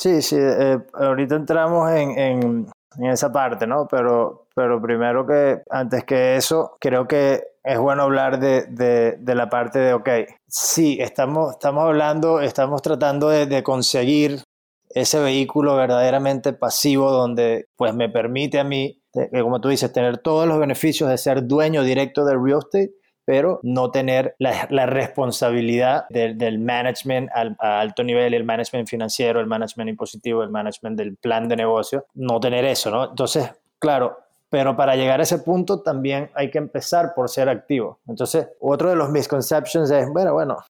Sí, 0.00 0.22
sí, 0.22 0.36
eh, 0.38 0.78
ahorita 0.94 1.36
entramos 1.36 1.90
en, 1.90 2.18
en, 2.18 2.66
esa 3.02 3.30
parte, 3.30 3.66
¿no? 3.66 3.86
Pero, 3.86 4.46
pero 4.54 4.80
primero 4.80 5.26
que, 5.26 5.60
antes 5.68 6.04
que 6.04 6.36
eso, 6.36 6.78
creo 6.80 7.06
que 7.06 7.42
es 7.62 7.78
bueno 7.78 8.04
hablar 8.04 8.40
de, 8.40 8.64
de, 8.70 9.18
de 9.18 9.34
la 9.34 9.50
parte 9.50 9.78
de, 9.78 9.92
ok, 9.92 10.08
sí, 10.48 10.96
estamos, 11.02 11.52
estamos 11.52 11.84
hablando, 11.84 12.40
estamos 12.40 12.80
tratando 12.80 13.28
de, 13.28 13.44
de 13.44 13.62
conseguir 13.62 14.42
ese 14.88 15.20
vehículo 15.20 15.76
verdaderamente 15.76 16.54
pasivo 16.54 17.10
donde 17.10 17.66
pues 17.76 17.94
me 17.94 18.08
permite 18.08 18.58
a 18.58 18.64
mí, 18.64 19.02
como 19.42 19.60
tú 19.60 19.68
dices, 19.68 19.92
tener 19.92 20.16
todos 20.16 20.48
los 20.48 20.58
beneficios 20.58 21.10
de 21.10 21.18
ser 21.18 21.46
dueño 21.46 21.82
directo 21.82 22.24
del 22.24 22.42
real 22.42 22.60
estate 22.60 22.94
pero 23.30 23.60
no 23.62 23.92
tener 23.92 24.34
la, 24.40 24.86
responsabilidad 24.86 26.06
del 26.08 26.58
management 26.58 27.30
al, 27.32 27.56
a 27.60 27.78
alto 27.78 28.02
nivel, 28.02 28.34
el 28.34 28.42
management 28.42 28.88
financiero, 28.88 29.38
el 29.38 29.46
management 29.46 29.88
impositivo, 29.88 30.42
el 30.42 30.50
management 30.50 30.98
del 30.98 31.16
plan 31.16 31.48
de 31.48 31.54
negocio, 31.54 32.06
no 32.14 32.40
tener 32.40 32.64
eso, 32.64 32.90
¿no? 32.90 33.10
Entonces, 33.10 33.48
claro, 33.78 34.18
pero 34.48 34.76
para 34.76 34.96
llegar 34.96 35.20
a 35.20 35.22
ese 35.22 35.38
punto 35.38 35.80
también 35.80 36.28
hay 36.34 36.50
que 36.50 36.58
empezar 36.58 37.14
por 37.14 37.28
ser 37.28 37.48
activo. 37.48 38.00
Entonces, 38.08 38.48
otro 38.58 38.90
de 38.90 38.96
los 38.96 39.10
misconceptions 39.10 39.92
es, 39.92 40.08
bueno, 40.12 40.32
bueno, 40.32 40.64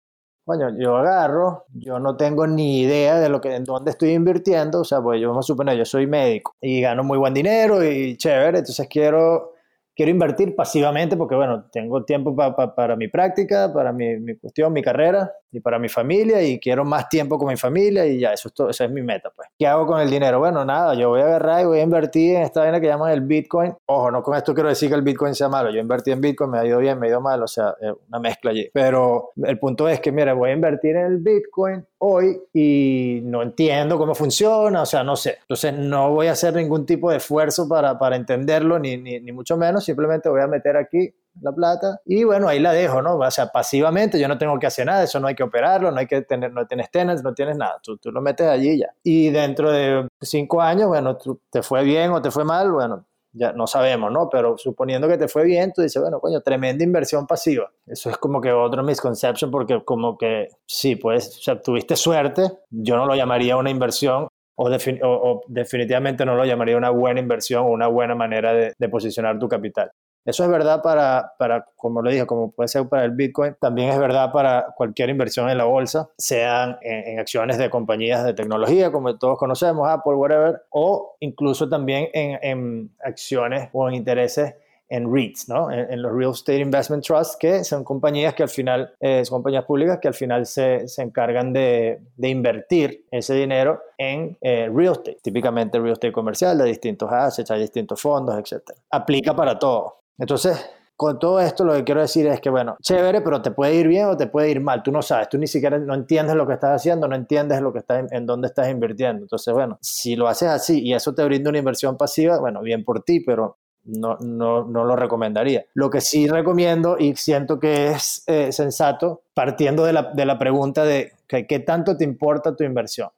coño, 0.43 0.75
yo 0.79 0.97
agarro, 0.97 1.65
yo 1.75 1.99
no 1.99 2.17
tengo 2.17 2.47
ni 2.47 2.79
idea 2.79 3.19
de 3.19 3.29
lo 3.29 3.39
que, 3.39 3.53
en 3.53 3.65
dónde 3.65 3.91
estoy 3.91 4.13
invirtiendo, 4.13 4.81
o 4.81 4.83
sea, 4.83 4.99
pues 4.99 5.21
yo 5.21 5.37
a 5.37 5.43
suponer, 5.43 5.77
yo 5.77 5.85
soy 5.85 6.07
médico 6.07 6.55
y 6.59 6.81
gano 6.81 7.03
muy 7.03 7.19
buen 7.19 7.35
dinero 7.35 7.83
y 7.83 8.17
chévere, 8.17 8.57
entonces 8.57 8.87
quiero 8.89 9.56
quiero 9.97 10.11
invertir 10.11 10.55
pasivamente 10.55 11.17
porque, 11.17 11.35
bueno, 11.35 11.65
tengo 11.71 12.05
tiempo 12.05 12.35
para 12.35 12.95
mi 12.95 13.07
práctica, 13.07 13.73
para 13.73 13.91
mi, 13.91 14.37
cuestión, 14.37 14.71
mi 14.71 14.83
carrera 14.83 15.33
y 15.51 15.59
para 15.59 15.79
mi 15.79 15.89
familia 15.89 16.41
y 16.41 16.59
quiero 16.59 16.83
más 16.83 17.09
tiempo 17.09 17.37
con 17.37 17.47
mi 17.47 17.57
familia 17.57 18.05
y 18.05 18.19
ya, 18.19 18.33
eso 18.33 18.49
es 18.49 18.53
todo, 18.53 18.69
esa 18.69 18.85
es 18.85 18.91
mi 18.91 19.01
meta, 19.01 19.31
pues. 19.35 19.49
¿Qué 19.57 19.65
hago 19.65 19.85
con 19.85 19.99
el 19.99 20.09
dinero? 20.09 20.39
Bueno, 20.39 20.65
nada, 20.65 20.93
yo 20.93 21.09
voy 21.09 21.21
a 21.21 21.25
agarrar 21.25 21.61
y 21.61 21.65
voy 21.65 21.79
a 21.79 21.83
invertir 21.83 22.35
en 22.35 22.43
esta 22.43 22.61
vaina 22.61 22.79
que 22.79 22.87
llaman 22.87 23.11
el 23.11 23.21
Bitcoin. 23.21 23.73
Ojo, 23.85 24.11
no 24.11 24.21
con 24.21 24.35
esto 24.35 24.53
quiero 24.53 24.69
decir 24.69 24.89
que 24.89 24.95
el 24.95 25.01
Bitcoin 25.01 25.33
sea 25.35 25.49
malo. 25.49 25.69
Yo 25.69 25.79
invertí 25.79 26.11
en 26.11 26.21
Bitcoin, 26.21 26.51
me 26.51 26.59
ha 26.59 26.65
ido 26.65 26.79
bien, 26.79 26.99
me 26.99 27.07
ha 27.07 27.09
ido 27.09 27.21
mal, 27.21 27.41
o 27.41 27.47
sea, 27.47 27.75
una 28.09 28.19
mezcla 28.19 28.51
allí. 28.51 28.69
Pero 28.73 29.31
el 29.43 29.57
punto 29.59 29.87
es 29.87 29.99
que, 29.99 30.11
mira, 30.11 30.33
voy 30.33 30.49
a 30.49 30.53
invertir 30.53 30.95
en 30.95 31.05
el 31.05 31.17
Bitcoin 31.17 31.85
hoy 31.99 32.39
y 32.53 33.21
no 33.23 33.41
entiendo 33.41 33.97
cómo 33.97 34.13
funciona, 34.13 34.81
o 34.81 34.85
sea, 34.85 35.03
no 35.03 35.15
sé. 35.15 35.37
Entonces 35.41 35.73
no 35.73 36.11
voy 36.11 36.27
a 36.27 36.33
hacer 36.33 36.53
ningún 36.53 36.85
tipo 36.85 37.09
de 37.09 37.17
esfuerzo 37.17 37.67
para, 37.67 37.97
para 37.97 38.15
entenderlo, 38.15 38.79
ni, 38.79 38.97
ni, 38.97 39.19
ni 39.19 39.31
mucho 39.31 39.57
menos, 39.57 39.83
simplemente 39.85 40.29
voy 40.29 40.41
a 40.41 40.47
meter 40.47 40.77
aquí 40.77 41.13
la 41.41 41.51
plata 41.51 41.99
y 42.05 42.23
bueno, 42.23 42.47
ahí 42.47 42.59
la 42.59 42.73
dejo, 42.73 43.01
¿no? 43.01 43.17
O 43.17 43.31
sea, 43.31 43.47
pasivamente 43.47 44.19
yo 44.19 44.27
no 44.27 44.37
tengo 44.37 44.57
que 44.59 44.67
hacer 44.67 44.85
nada, 44.85 45.03
eso 45.03 45.19
no 45.19 45.27
hay 45.27 45.35
que 45.35 45.43
operarlo, 45.43 45.91
no 45.91 45.99
hay 45.99 46.07
que 46.07 46.21
tener, 46.21 46.51
no 46.51 46.65
tienes 46.65 46.89
tenants, 46.91 47.23
no 47.23 47.33
tienes 47.33 47.57
nada, 47.57 47.77
tú, 47.83 47.97
tú 47.97 48.11
lo 48.11 48.21
metes 48.21 48.47
allí 48.47 48.79
ya. 48.79 48.87
Y 49.03 49.29
dentro 49.29 49.71
de 49.71 50.07
cinco 50.21 50.61
años, 50.61 50.87
bueno, 50.87 51.17
te 51.49 51.61
fue 51.61 51.83
bien 51.83 52.11
o 52.11 52.21
te 52.21 52.31
fue 52.31 52.45
mal, 52.45 52.71
bueno, 52.71 53.05
ya 53.33 53.53
no 53.53 53.67
sabemos, 53.67 54.11
¿no? 54.11 54.29
Pero 54.29 54.57
suponiendo 54.57 55.07
que 55.07 55.17
te 55.17 55.27
fue 55.27 55.43
bien, 55.43 55.71
tú 55.73 55.81
dices, 55.81 56.01
bueno, 56.01 56.19
coño, 56.19 56.41
tremenda 56.41 56.83
inversión 56.83 57.27
pasiva. 57.27 57.71
Eso 57.85 58.09
es 58.09 58.17
como 58.17 58.41
que 58.41 58.51
otro 58.51 58.83
misconception 58.83 59.51
porque 59.51 59.83
como 59.83 60.17
que 60.17 60.47
sí, 60.65 60.95
pues, 60.95 61.37
o 61.37 61.41
sea, 61.41 61.61
tuviste 61.61 61.95
suerte, 61.95 62.43
yo 62.69 62.97
no 62.97 63.05
lo 63.05 63.15
llamaría 63.15 63.57
una 63.57 63.69
inversión 63.69 64.27
o, 64.59 65.41
definitivamente 65.47 66.25
no 66.25 66.35
lo 66.35 66.43
llamaría 66.43 66.77
una 66.77 66.89
buena 66.89 67.19
inversión 67.19 67.63
o 67.63 67.69
una 67.69 67.87
buena 67.87 68.15
manera 68.15 68.53
de 68.53 68.89
posicionar 68.89 69.37
tu 69.37 69.47
capital. 69.47 69.91
Eso 70.27 70.43
es 70.43 70.49
verdad 70.49 70.81
para, 70.81 71.33
para, 71.39 71.65
como 71.77 72.01
lo 72.01 72.09
dije, 72.09 72.25
como 72.25 72.51
puede 72.51 72.67
ser 72.67 72.87
para 72.89 73.05
el 73.05 73.11
Bitcoin, 73.11 73.55
también 73.61 73.89
es 73.89 73.97
verdad 73.97 74.33
para 74.33 74.73
cualquier 74.75 75.09
inversión 75.09 75.49
en 75.49 75.57
la 75.57 75.63
bolsa, 75.63 76.09
sean 76.17 76.77
en, 76.81 77.17
acciones 77.17 77.57
de 77.57 77.69
compañías 77.69 78.25
de 78.25 78.33
tecnología, 78.33 78.91
como 78.91 79.17
todos 79.17 79.37
conocemos, 79.37 79.87
Apple, 79.87 80.15
whatever, 80.15 80.63
o 80.71 81.15
incluso 81.21 81.69
también 81.69 82.09
en, 82.13 82.37
en 82.41 82.91
acciones 83.01 83.69
o 83.71 83.87
en 83.87 83.95
intereses 83.95 84.53
en 84.89 85.13
REITs, 85.13 85.49
¿no? 85.49 85.71
En, 85.71 86.01
los 86.01 86.13
Real 86.13 86.31
Estate 86.31 86.59
Investment 86.59 87.05
Trusts, 87.05 87.37
que 87.37 87.63
son 87.63 87.83
compañías 87.83 88.33
que 88.33 88.43
al 88.43 88.49
final, 88.49 88.93
eh, 88.99 89.23
son 89.25 89.37
compañías 89.37 89.65
públicas 89.65 89.99
que 90.01 90.07
al 90.07 90.13
final 90.13 90.45
se, 90.45 90.87
se 90.87 91.01
encargan 91.01 91.51
de, 91.53 91.99
de, 92.15 92.29
invertir 92.29 93.05
ese 93.11 93.33
dinero 93.33 93.81
en 93.97 94.37
eh, 94.41 94.69
real 94.73 94.93
estate, 94.93 95.19
típicamente 95.21 95.79
real 95.79 95.93
estate 95.93 96.13
comercial 96.13 96.57
de 96.57 96.65
distintos 96.65 97.11
assets, 97.11 97.51
hay 97.51 97.61
distintos 97.61 98.01
fondos, 98.01 98.37
etc. 98.37 98.71
Aplica 98.91 99.35
para 99.35 99.57
todo. 99.59 99.97
Entonces, 100.17 100.57
con 100.97 101.19
todo 101.19 101.39
esto 101.39 101.63
lo 101.63 101.75
que 101.75 101.83
quiero 101.83 102.01
decir 102.01 102.25
es 102.25 102.41
que, 102.41 102.49
bueno, 102.49 102.75
chévere, 102.81 103.21
pero 103.21 103.39
te 103.39 103.51
puede 103.51 103.75
ir 103.75 103.87
bien 103.87 104.07
o 104.07 104.17
te 104.17 104.25
puede 104.25 104.49
ir 104.49 104.59
mal. 104.59 104.81
Tú 104.81 104.91
no 104.91 105.03
sabes, 105.03 105.29
tú 105.29 105.37
ni 105.37 105.45
siquiera 105.45 105.77
no 105.77 105.93
entiendes 105.93 106.35
lo 106.35 106.47
que 106.47 106.53
estás 106.53 106.71
haciendo, 106.71 107.07
no 107.07 107.15
entiendes 107.15 107.61
lo 107.61 107.71
que 107.71 107.79
estás, 107.79 108.11
en, 108.11 108.25
dónde 108.25 108.47
estás 108.47 108.67
invirtiendo. 108.67 109.21
Entonces, 109.21 109.53
bueno, 109.53 109.77
si 109.79 110.15
lo 110.15 110.27
haces 110.27 110.49
así 110.49 110.81
y 110.81 110.95
eso 110.95 111.13
te 111.13 111.23
brinda 111.23 111.51
una 111.51 111.59
inversión 111.59 111.97
pasiva, 111.97 112.39
bueno, 112.39 112.61
bien 112.61 112.83
por 112.83 113.03
ti, 113.03 113.19
pero 113.19 113.59
no, 113.83 114.17
no, 114.19 114.65
no 114.65 114.85
lo 114.85 114.95
recomendaría. 114.95 115.65
Lo 115.75 115.91
que 115.91 116.01
sí 116.01 116.27
recomiendo 116.27 116.97
y 116.97 117.15
siento 117.15 117.59
que 117.59 117.89
es 117.89 118.23
eh, 118.25 118.51
sensato, 118.51 119.21
partiendo 119.35 119.85
de 119.85 119.93
la, 119.93 120.11
de 120.13 120.25
la 120.25 120.39
pregunta 120.39 120.83
de 120.83 121.11
¿qué 121.27 121.59
tanto 121.59 121.95
te 121.95 122.05
importa 122.05 122.55
tu 122.55 122.63
inversión? 122.63 123.09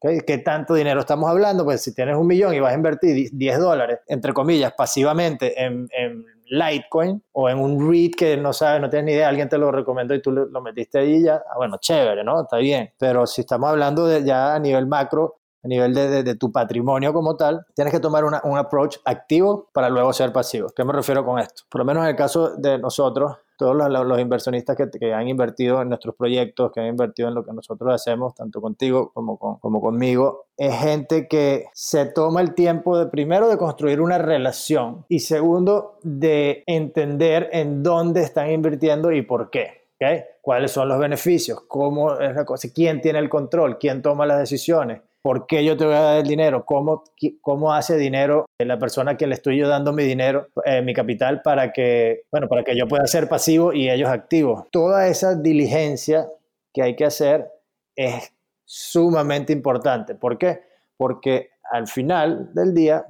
¿Qué 0.00 0.38
tanto 0.38 0.74
dinero 0.74 1.00
estamos 1.00 1.28
hablando? 1.28 1.64
Pues 1.64 1.82
si 1.82 1.92
tienes 1.92 2.16
un 2.16 2.26
millón 2.26 2.54
y 2.54 2.60
vas 2.60 2.72
a 2.72 2.76
invertir 2.76 3.30
10 3.32 3.58
dólares, 3.58 3.98
entre 4.06 4.32
comillas, 4.32 4.72
pasivamente 4.76 5.60
en, 5.60 5.88
en 5.92 6.24
Litecoin 6.50 7.22
o 7.32 7.48
en 7.48 7.58
un 7.58 7.90
REIT 7.90 8.16
que 8.16 8.36
no 8.36 8.52
sabes, 8.52 8.80
no 8.80 8.90
tienes 8.90 9.06
ni 9.06 9.12
idea, 9.12 9.28
alguien 9.28 9.48
te 9.48 9.58
lo 9.58 9.70
recomendó 9.70 10.14
y 10.14 10.22
tú 10.22 10.30
lo, 10.32 10.60
metiste 10.60 10.98
ahí 10.98 11.22
ya, 11.22 11.42
ah, 11.50 11.56
bueno, 11.56 11.76
chévere, 11.78 12.24
¿no? 12.24 12.42
Está 12.42 12.58
bien. 12.58 12.92
Pero 12.98 13.26
si 13.26 13.42
estamos 13.42 13.70
hablando 13.70 14.06
de 14.06 14.24
ya 14.24 14.54
a 14.54 14.58
nivel 14.58 14.86
macro, 14.86 15.40
a 15.62 15.68
nivel 15.68 15.92
de, 15.94 16.22
de, 16.22 16.34
tu 16.36 16.52
patrimonio 16.52 17.12
como 17.12 17.36
tal, 17.36 17.66
tienes 17.74 17.92
que 17.92 18.00
tomar 18.00 18.24
una, 18.24 18.40
un 18.44 18.56
approach 18.56 18.96
activo 19.04 19.68
para 19.72 19.90
luego 19.90 20.12
ser 20.12 20.32
pasivo. 20.32 20.68
¿Qué 20.74 20.84
me 20.84 20.92
refiero 20.92 21.24
con 21.24 21.38
esto? 21.38 21.62
Por 21.68 21.80
lo 21.80 21.84
menos 21.84 22.04
en 22.04 22.10
el 22.10 22.16
caso 22.16 22.56
de 22.56 22.78
nosotros, 22.78 23.36
todos 23.58 23.76
los, 23.76 24.06
los 24.06 24.20
inversionistas 24.20 24.76
que, 24.76 24.88
que, 24.98 25.12
han 25.12 25.28
invertido 25.28 25.82
en 25.82 25.88
nuestros 25.88 26.14
proyectos, 26.14 26.72
que 26.72 26.80
han 26.80 26.86
invertido 26.86 27.28
en 27.28 27.34
lo 27.34 27.44
que 27.44 27.52
nosotros 27.52 27.92
hacemos, 27.92 28.34
tanto 28.34 28.62
contigo 28.62 29.10
como, 29.12 29.36
con, 29.36 29.58
como 29.58 29.82
conmigo, 29.82 30.46
es 30.56 30.74
gente 30.74 31.28
que 31.28 31.66
se 31.74 32.06
toma 32.06 32.40
el 32.40 32.54
tiempo 32.54 32.96
de 32.98 33.06
primero 33.06 33.48
de 33.48 33.58
construir 33.58 34.00
una 34.00 34.16
relación 34.16 35.04
y 35.08 35.18
segundo 35.18 35.98
de 36.02 36.62
entender 36.66 37.50
en 37.52 37.82
dónde 37.82 38.22
están 38.22 38.50
invirtiendo 38.50 39.12
y 39.12 39.22
por 39.22 39.50
qué. 39.50 39.88
¿okay? 39.96 40.22
¿Cuáles 40.40 40.70
son 40.70 40.88
los 40.88 40.98
beneficios? 40.98 41.60
¿Cómo 41.66 42.18
es 42.18 42.34
la 42.34 42.44
cosa? 42.44 42.68
¿Quién 42.72 43.00
tiene 43.00 43.18
el 43.18 43.28
control? 43.28 43.78
¿Quién 43.78 44.00
toma 44.00 44.24
las 44.24 44.38
decisiones? 44.38 45.02
¿Por 45.28 45.46
qué 45.46 45.62
yo 45.62 45.76
te 45.76 45.84
voy 45.84 45.94
a 45.94 46.00
dar 46.00 46.16
el 46.20 46.26
dinero? 46.26 46.64
¿Cómo, 46.64 47.04
cómo 47.42 47.74
hace 47.74 47.98
dinero 47.98 48.46
la 48.58 48.78
persona 48.78 49.18
que 49.18 49.26
le 49.26 49.34
estoy 49.34 49.58
yo 49.58 49.68
dando 49.68 49.92
mi 49.92 50.02
dinero, 50.02 50.48
eh, 50.64 50.80
mi 50.80 50.94
capital, 50.94 51.42
para 51.42 51.70
que, 51.70 52.22
bueno, 52.32 52.48
para 52.48 52.64
que 52.64 52.74
yo 52.74 52.88
pueda 52.88 53.06
ser 53.06 53.28
pasivo 53.28 53.74
y 53.74 53.90
ellos 53.90 54.08
activos? 54.08 54.64
Toda 54.72 55.06
esa 55.06 55.34
diligencia 55.34 56.30
que 56.72 56.82
hay 56.82 56.96
que 56.96 57.04
hacer 57.04 57.46
es 57.94 58.32
sumamente 58.64 59.52
importante. 59.52 60.14
¿Por 60.14 60.38
qué? 60.38 60.62
Porque 60.96 61.50
al 61.70 61.88
final 61.88 62.48
del 62.54 62.72
día, 62.72 63.04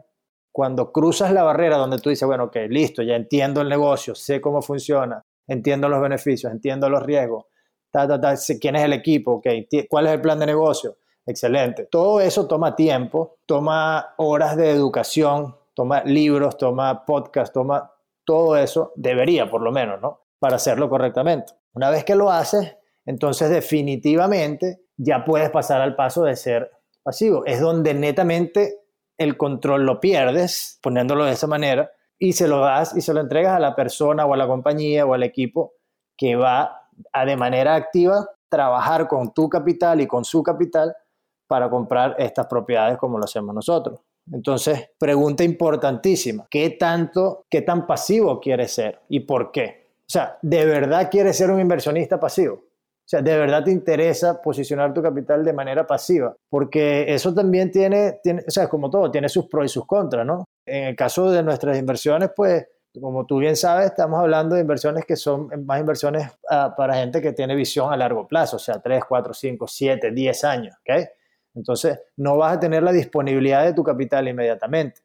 cuando 0.50 0.90
cruzas 0.90 1.32
la 1.32 1.44
barrera 1.44 1.76
donde 1.76 1.98
tú 1.98 2.10
dices, 2.10 2.26
bueno, 2.26 2.46
ok, 2.46 2.56
listo, 2.68 3.00
ya 3.04 3.14
entiendo 3.14 3.60
el 3.60 3.68
negocio, 3.68 4.16
sé 4.16 4.40
cómo 4.40 4.60
funciona, 4.60 5.22
entiendo 5.46 5.88
los 5.88 6.02
beneficios, 6.02 6.50
entiendo 6.50 6.90
los 6.90 7.04
riesgos, 7.04 7.44
sé 8.34 8.58
quién 8.58 8.74
es 8.74 8.82
el 8.82 8.92
equipo, 8.92 9.34
okay, 9.34 9.68
cuál 9.88 10.08
es 10.08 10.14
el 10.14 10.20
plan 10.20 10.40
de 10.40 10.46
negocio, 10.46 10.96
Excelente. 11.28 11.84
Todo 11.84 12.22
eso 12.22 12.46
toma 12.46 12.74
tiempo, 12.74 13.36
toma 13.44 14.14
horas 14.16 14.56
de 14.56 14.70
educación, 14.70 15.54
toma 15.74 16.02
libros, 16.04 16.56
toma 16.56 17.04
podcast, 17.04 17.52
toma 17.52 17.92
todo 18.24 18.56
eso, 18.56 18.94
debería 18.96 19.50
por 19.50 19.60
lo 19.60 19.70
menos, 19.70 20.00
¿no? 20.00 20.22
Para 20.38 20.56
hacerlo 20.56 20.88
correctamente. 20.88 21.52
Una 21.74 21.90
vez 21.90 22.06
que 22.06 22.14
lo 22.14 22.30
haces, 22.30 22.78
entonces 23.04 23.50
definitivamente 23.50 24.80
ya 24.96 25.26
puedes 25.26 25.50
pasar 25.50 25.82
al 25.82 25.96
paso 25.96 26.24
de 26.24 26.34
ser 26.34 26.70
pasivo. 27.02 27.44
Es 27.44 27.60
donde 27.60 27.92
netamente 27.92 28.80
el 29.18 29.36
control 29.36 29.84
lo 29.84 30.00
pierdes, 30.00 30.78
poniéndolo 30.82 31.26
de 31.26 31.32
esa 31.32 31.46
manera, 31.46 31.90
y 32.18 32.32
se 32.32 32.48
lo 32.48 32.60
das 32.60 32.96
y 32.96 33.02
se 33.02 33.12
lo 33.12 33.20
entregas 33.20 33.54
a 33.54 33.60
la 33.60 33.76
persona 33.76 34.24
o 34.24 34.32
a 34.32 34.38
la 34.38 34.46
compañía 34.46 35.04
o 35.04 35.12
al 35.12 35.24
equipo 35.24 35.74
que 36.16 36.36
va 36.36 36.88
a 37.12 37.24
de 37.26 37.36
manera 37.36 37.74
activa 37.74 38.30
trabajar 38.48 39.06
con 39.06 39.34
tu 39.34 39.50
capital 39.50 40.00
y 40.00 40.06
con 40.06 40.24
su 40.24 40.42
capital 40.42 40.96
para 41.48 41.68
comprar 41.68 42.14
estas 42.18 42.46
propiedades 42.46 42.98
como 42.98 43.18
lo 43.18 43.24
hacemos 43.24 43.54
nosotros. 43.54 44.00
Entonces, 44.30 44.90
pregunta 44.98 45.42
importantísima, 45.42 46.46
¿qué 46.50 46.70
tanto, 46.70 47.46
qué 47.50 47.62
tan 47.62 47.86
pasivo 47.86 48.38
quieres 48.40 48.72
ser 48.72 49.00
y 49.08 49.20
por 49.20 49.50
qué? 49.50 49.88
O 50.00 50.10
sea, 50.10 50.38
¿de 50.42 50.64
verdad 50.64 51.10
quieres 51.10 51.36
ser 51.36 51.50
un 51.50 51.60
inversionista 51.60 52.20
pasivo? 52.20 52.54
O 52.54 53.10
sea, 53.10 53.22
¿de 53.22 53.38
verdad 53.38 53.64
te 53.64 53.70
interesa 53.70 54.40
posicionar 54.42 54.92
tu 54.92 55.02
capital 55.02 55.42
de 55.42 55.54
manera 55.54 55.86
pasiva? 55.86 56.36
Porque 56.50 57.06
eso 57.08 57.32
también 57.32 57.70
tiene, 57.70 58.20
tiene 58.22 58.44
o 58.46 58.50
sea, 58.50 58.68
como 58.68 58.90
todo, 58.90 59.10
tiene 59.10 59.30
sus 59.30 59.46
pros 59.46 59.64
y 59.64 59.68
sus 59.68 59.86
contras, 59.86 60.26
¿no? 60.26 60.44
En 60.66 60.88
el 60.88 60.96
caso 60.96 61.30
de 61.30 61.42
nuestras 61.42 61.78
inversiones, 61.78 62.30
pues, 62.36 62.66
como 63.00 63.24
tú 63.24 63.38
bien 63.38 63.56
sabes, 63.56 63.86
estamos 63.86 64.20
hablando 64.20 64.54
de 64.56 64.60
inversiones 64.60 65.06
que 65.06 65.16
son 65.16 65.48
más 65.64 65.80
inversiones 65.80 66.28
uh, 66.50 66.74
para 66.76 66.96
gente 66.96 67.22
que 67.22 67.32
tiene 67.32 67.54
visión 67.54 67.90
a 67.90 67.96
largo 67.96 68.26
plazo, 68.26 68.56
o 68.56 68.58
sea, 68.58 68.78
3, 68.78 69.02
4, 69.08 69.32
5, 69.32 69.66
7, 69.66 70.10
10 70.10 70.44
años, 70.44 70.76
¿ok? 70.80 71.08
Entonces, 71.58 72.00
no 72.16 72.36
vas 72.36 72.56
a 72.56 72.60
tener 72.60 72.82
la 72.82 72.92
disponibilidad 72.92 73.64
de 73.64 73.74
tu 73.74 73.82
capital 73.82 74.28
inmediatamente. 74.28 75.00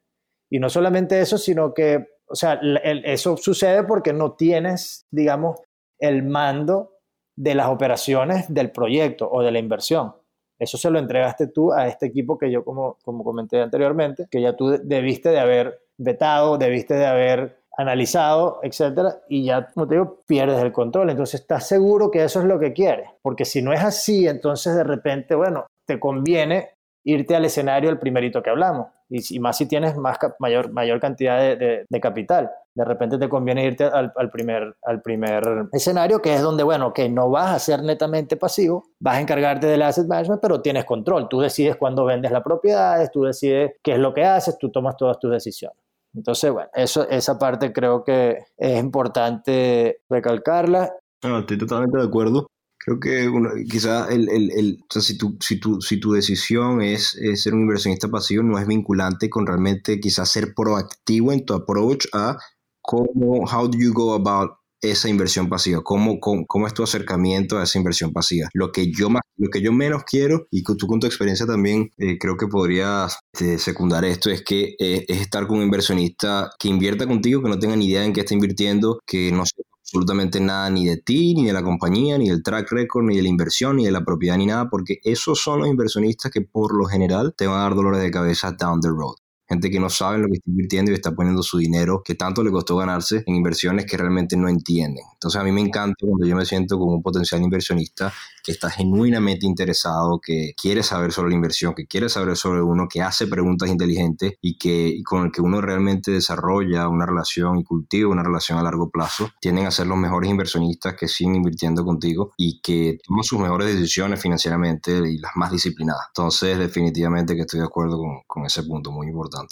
Y 0.50 0.58
no 0.58 0.70
solamente 0.70 1.20
eso, 1.20 1.36
sino 1.36 1.74
que, 1.74 2.06
o 2.26 2.34
sea, 2.34 2.60
eso 3.04 3.36
sucede 3.36 3.82
porque 3.82 4.12
no 4.12 4.32
tienes, 4.32 5.06
digamos, 5.10 5.60
el 5.98 6.22
mando 6.22 6.92
de 7.36 7.54
las 7.54 7.68
operaciones 7.68 8.52
del 8.52 8.70
proyecto 8.70 9.28
o 9.30 9.42
de 9.42 9.50
la 9.50 9.58
inversión. 9.58 10.14
Eso 10.58 10.78
se 10.78 10.90
lo 10.90 11.00
entregaste 11.00 11.48
tú 11.48 11.72
a 11.72 11.88
este 11.88 12.06
equipo 12.06 12.38
que 12.38 12.50
yo, 12.50 12.64
como, 12.64 12.98
como 13.02 13.24
comenté 13.24 13.60
anteriormente, 13.60 14.28
que 14.30 14.40
ya 14.40 14.54
tú 14.54 14.78
debiste 14.82 15.30
de 15.30 15.40
haber 15.40 15.80
vetado, 15.98 16.56
debiste 16.56 16.94
de 16.94 17.06
haber 17.06 17.58
analizado, 17.76 18.60
etcétera, 18.62 19.20
y 19.28 19.46
ya, 19.46 19.70
como 19.72 19.88
te 19.88 19.94
digo, 19.96 20.22
pierdes 20.26 20.62
el 20.62 20.72
control. 20.72 21.10
Entonces, 21.10 21.40
estás 21.40 21.66
seguro 21.66 22.10
que 22.10 22.22
eso 22.22 22.38
es 22.38 22.46
lo 22.46 22.60
que 22.60 22.72
quieres, 22.72 23.10
porque 23.20 23.44
si 23.44 23.62
no 23.62 23.72
es 23.72 23.82
así, 23.82 24.28
entonces 24.28 24.76
de 24.76 24.84
repente, 24.84 25.34
bueno, 25.34 25.66
te 25.86 25.98
conviene 25.98 26.74
irte 27.04 27.36
al 27.36 27.44
escenario 27.44 27.90
el 27.90 27.98
primerito 27.98 28.42
que 28.42 28.50
hablamos. 28.50 28.88
Y, 29.10 29.38
más 29.38 29.58
si 29.58 29.66
tienes 29.66 29.94
mayor, 30.38 30.72
mayor 30.72 30.98
cantidad 30.98 31.38
de, 31.38 32.00
capital. 32.00 32.50
De 32.74 32.84
repente 32.84 33.18
te 33.18 33.28
conviene 33.28 33.64
irte 33.64 33.84
al, 33.84 34.12
primer, 34.32 34.74
al 34.82 35.02
primer 35.02 35.68
escenario, 35.72 36.20
que 36.20 36.34
es 36.34 36.42
donde, 36.42 36.64
bueno, 36.64 36.92
que 36.92 37.08
no 37.08 37.30
vas 37.30 37.54
a 37.54 37.58
ser 37.58 37.82
netamente 37.82 38.36
pasivo, 38.36 38.86
vas 38.98 39.16
a 39.16 39.20
encargarte 39.20 39.66
del 39.66 39.82
asset 39.82 40.06
management, 40.06 40.40
pero 40.40 40.60
tienes 40.60 40.84
control. 40.84 41.28
Tú 41.28 41.40
decides 41.40 41.76
cuándo 41.76 42.04
vendes 42.04 42.32
las 42.32 42.42
propiedades, 42.42 43.12
tú 43.12 43.22
decides 43.22 43.72
qué 43.82 43.92
es 43.92 43.98
lo 43.98 44.12
que 44.12 44.24
haces, 44.24 44.58
tú 44.58 44.70
tomas 44.70 44.96
todas 44.96 45.18
tus 45.20 45.30
decisiones. 45.30 45.78
Entonces, 46.14 46.50
bueno, 46.50 46.70
eso, 46.74 47.08
esa 47.08 47.38
parte 47.38 47.72
creo 47.72 48.02
que 48.02 48.38
es 48.56 48.80
importante 48.80 50.00
recalcarla. 50.08 50.92
estoy 51.22 51.58
totalmente 51.58 51.98
de 51.98 52.04
acuerdo 52.04 52.46
Creo 52.84 53.00
que 53.00 53.64
quizá 53.68 54.08
el, 54.08 54.28
el, 54.28 54.50
el, 54.52 54.78
o 54.82 54.92
sea, 54.92 55.02
si, 55.02 55.16
tu, 55.16 55.36
si, 55.40 55.58
tu, 55.58 55.80
si 55.80 55.98
tu 55.98 56.12
decisión 56.12 56.82
es, 56.82 57.16
ser 57.36 57.54
un 57.54 57.62
inversionista 57.62 58.08
pasivo, 58.08 58.42
no 58.42 58.58
es 58.58 58.66
vinculante 58.66 59.30
con 59.30 59.46
realmente 59.46 60.00
quizás 60.00 60.30
ser 60.30 60.54
proactivo 60.54 61.32
en 61.32 61.44
tu 61.44 61.54
approach 61.54 62.06
a 62.12 62.36
cómo, 62.82 63.44
how 63.50 63.66
do 63.66 63.78
you 63.78 63.92
go 63.92 64.14
about 64.14 64.52
esa 64.90 65.08
inversión 65.08 65.48
pasiva? 65.48 65.82
¿Cómo, 65.82 66.18
cómo, 66.20 66.66
es 66.66 66.74
tu 66.74 66.82
acercamiento 66.82 67.58
a 67.58 67.64
esa 67.64 67.78
inversión 67.78 68.12
pasiva? 68.12 68.48
Lo 68.52 68.70
que 68.70 68.92
yo, 68.92 69.08
más, 69.08 69.22
lo 69.36 69.48
que 69.50 69.62
yo 69.62 69.72
menos 69.72 70.02
quiero, 70.04 70.46
y 70.50 70.62
tú 70.62 70.86
con 70.86 71.00
tu 71.00 71.06
experiencia 71.06 71.46
también 71.46 71.90
eh, 71.98 72.18
creo 72.18 72.36
que 72.36 72.46
podrías 72.46 73.18
este, 73.32 73.58
secundar 73.58 74.04
esto, 74.04 74.30
es 74.30 74.42
que 74.42 74.74
eh, 74.78 75.04
es 75.08 75.20
estar 75.20 75.46
con 75.46 75.58
un 75.58 75.64
inversionista 75.64 76.50
que 76.58 76.68
invierta 76.68 77.06
contigo, 77.06 77.42
que 77.42 77.48
no 77.48 77.58
tenga 77.58 77.76
ni 77.76 77.86
idea 77.86 78.04
en 78.04 78.12
qué 78.12 78.20
está 78.20 78.34
invirtiendo, 78.34 79.00
que 79.06 79.32
no 79.32 79.44
sepa 79.46 79.63
absolutamente 79.94 80.40
nada 80.40 80.68
ni 80.70 80.86
de 80.86 80.96
ti, 80.96 81.34
ni 81.34 81.46
de 81.46 81.52
la 81.52 81.62
compañía, 81.62 82.18
ni 82.18 82.28
del 82.28 82.42
track 82.42 82.72
record, 82.72 83.04
ni 83.04 83.16
de 83.16 83.22
la 83.22 83.28
inversión, 83.28 83.76
ni 83.76 83.84
de 83.84 83.92
la 83.92 84.04
propiedad, 84.04 84.36
ni 84.36 84.46
nada, 84.46 84.68
porque 84.68 84.98
esos 85.04 85.40
son 85.40 85.60
los 85.60 85.68
inversionistas 85.68 86.32
que 86.32 86.40
por 86.40 86.76
lo 86.76 86.86
general 86.86 87.32
te 87.36 87.46
van 87.46 87.60
a 87.60 87.62
dar 87.62 87.76
dolores 87.76 88.02
de 88.02 88.10
cabeza 88.10 88.50
down 88.58 88.80
the 88.80 88.88
road 88.88 89.23
gente 89.54 89.70
que 89.70 89.80
no 89.80 89.88
sabe 89.88 90.18
lo 90.18 90.28
que 90.28 90.34
está 90.34 90.50
invirtiendo 90.50 90.90
y 90.90 90.94
está 90.94 91.12
poniendo 91.12 91.42
su 91.42 91.58
dinero 91.58 92.02
que 92.04 92.14
tanto 92.14 92.42
le 92.42 92.50
costó 92.50 92.76
ganarse 92.76 93.22
en 93.26 93.34
inversiones 93.34 93.86
que 93.86 93.96
realmente 93.96 94.36
no 94.36 94.48
entienden. 94.48 95.04
Entonces 95.12 95.40
a 95.40 95.44
mí 95.44 95.52
me 95.52 95.60
encanta 95.60 95.94
cuando 96.00 96.26
yo 96.26 96.36
me 96.36 96.44
siento 96.44 96.78
como 96.78 96.96
un 96.96 97.02
potencial 97.02 97.40
inversionista 97.42 98.12
que 98.42 98.52
está 98.52 98.68
genuinamente 98.70 99.46
interesado, 99.46 100.20
que 100.20 100.52
quiere 100.60 100.82
saber 100.82 101.12
sobre 101.12 101.30
la 101.30 101.36
inversión, 101.36 101.74
que 101.74 101.86
quiere 101.86 102.08
saber 102.10 102.36
sobre 102.36 102.62
uno, 102.62 102.88
que 102.88 103.00
hace 103.00 103.26
preguntas 103.26 103.70
inteligentes 103.70 104.34
y 104.42 104.58
que 104.58 105.00
con 105.04 105.24
el 105.24 105.32
que 105.32 105.40
uno 105.40 105.60
realmente 105.60 106.10
desarrolla 106.10 106.88
una 106.88 107.06
relación 107.06 107.58
y 107.58 107.64
cultiva 107.64 108.10
una 108.10 108.22
relación 108.22 108.58
a 108.58 108.62
largo 108.62 108.90
plazo, 108.90 109.30
tienden 109.40 109.66
a 109.66 109.70
ser 109.70 109.86
los 109.86 109.96
mejores 109.96 110.30
inversionistas 110.30 110.94
que 110.94 111.08
siguen 111.08 111.36
invirtiendo 111.36 111.84
contigo 111.84 112.32
y 112.36 112.60
que 112.60 112.98
toman 113.06 113.24
sus 113.24 113.40
mejores 113.40 113.68
decisiones 113.68 114.20
financieramente 114.20 114.92
y 115.10 115.18
las 115.18 115.32
más 115.36 115.50
disciplinadas. 115.50 116.04
Entonces 116.08 116.58
definitivamente 116.58 117.34
que 117.34 117.42
estoy 117.42 117.60
de 117.60 117.66
acuerdo 117.66 117.98
con, 117.98 118.22
con 118.26 118.44
ese 118.44 118.62
punto 118.64 118.90
muy 118.90 119.06
importante. 119.06 119.43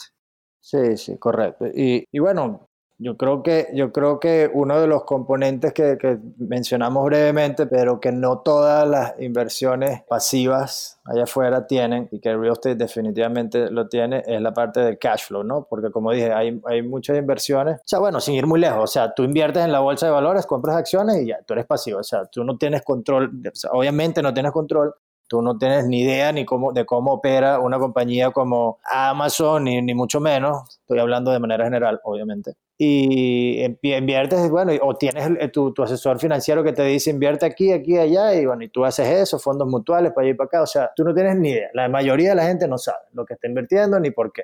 Sí, 0.60 0.96
sí, 0.96 1.18
correcto. 1.18 1.66
Y, 1.66 2.06
y, 2.12 2.18
bueno, 2.20 2.68
yo 2.98 3.16
creo 3.16 3.42
que, 3.42 3.66
yo 3.74 3.92
creo 3.92 4.20
que 4.20 4.48
uno 4.54 4.80
de 4.80 4.86
los 4.86 5.02
componentes 5.02 5.72
que, 5.72 5.98
que, 5.98 6.18
mencionamos 6.38 7.04
brevemente, 7.04 7.66
pero 7.66 7.98
que 7.98 8.12
no 8.12 8.38
todas 8.42 8.88
las 8.88 9.20
inversiones 9.20 10.02
pasivas 10.08 11.00
allá 11.04 11.24
afuera 11.24 11.66
tienen, 11.66 12.08
y 12.12 12.20
que 12.20 12.36
real 12.36 12.52
estate 12.52 12.76
definitivamente 12.76 13.70
lo 13.70 13.88
tiene, 13.88 14.22
es 14.24 14.40
la 14.40 14.52
parte 14.52 14.78
del 14.80 15.00
cash 15.00 15.26
flow, 15.26 15.42
¿no? 15.42 15.66
Porque 15.68 15.90
como 15.90 16.12
dije, 16.12 16.32
hay, 16.32 16.60
hay 16.66 16.82
muchas 16.82 17.18
inversiones, 17.18 17.80
o 17.80 17.84
sea, 17.84 17.98
bueno, 17.98 18.20
sin 18.20 18.34
ir 18.34 18.46
muy 18.46 18.60
lejos, 18.60 18.84
o 18.84 18.86
sea, 18.86 19.12
tú 19.12 19.24
inviertes 19.24 19.64
en 19.64 19.72
la 19.72 19.80
bolsa 19.80 20.06
de 20.06 20.12
valores, 20.12 20.46
compras 20.46 20.76
acciones 20.76 21.22
y 21.22 21.26
ya, 21.26 21.42
tú 21.42 21.54
eres 21.54 21.66
pasivo, 21.66 21.98
o 21.98 22.04
sea, 22.04 22.26
tú 22.26 22.44
no 22.44 22.56
tienes 22.56 22.82
control, 22.82 23.32
obviamente 23.72 24.22
no 24.22 24.32
tienes 24.32 24.52
control 24.52 24.94
Tú 25.32 25.40
no 25.40 25.56
tienes 25.56 25.86
ni 25.86 26.02
idea 26.02 26.30
ni 26.30 26.44
cómo, 26.44 26.74
de 26.74 26.84
cómo 26.84 27.14
opera 27.14 27.58
una 27.58 27.78
compañía 27.78 28.32
como 28.32 28.80
Amazon, 28.84 29.64
ni, 29.64 29.80
ni 29.80 29.94
mucho 29.94 30.20
menos. 30.20 30.78
Estoy 30.80 30.98
hablando 30.98 31.30
de 31.30 31.38
manera 31.38 31.64
general, 31.64 31.98
obviamente. 32.04 32.52
Y 32.76 33.64
inviertes, 33.80 34.50
bueno, 34.50 34.72
o 34.82 34.94
tienes 34.94 35.50
tu, 35.50 35.72
asesor 35.82 36.18
financiero 36.18 36.62
que 36.62 36.74
te 36.74 36.82
dice 36.82 37.08
invierte 37.08 37.46
aquí, 37.46 37.72
aquí, 37.72 37.96
allá, 37.96 38.34
y 38.34 38.44
bueno, 38.44 38.62
y 38.62 38.68
tú 38.68 38.84
haces 38.84 39.08
eso, 39.08 39.38
fondos 39.38 39.66
mutuales 39.66 40.12
para 40.12 40.26
allá 40.26 40.34
y 40.34 40.36
para 40.36 40.48
acá. 40.48 40.62
O 40.64 40.66
sea, 40.66 40.90
tú 40.94 41.02
no 41.02 41.14
tienes 41.14 41.36
ni 41.36 41.48
idea. 41.48 41.70
La 41.72 41.88
mayoría 41.88 42.28
de 42.28 42.34
la 42.34 42.44
gente 42.44 42.68
no 42.68 42.76
sabe 42.76 42.98
lo 43.14 43.24
que 43.24 43.32
está 43.32 43.46
invirtiendo 43.46 43.98
ni 43.98 44.10
por 44.10 44.34
qué. 44.34 44.42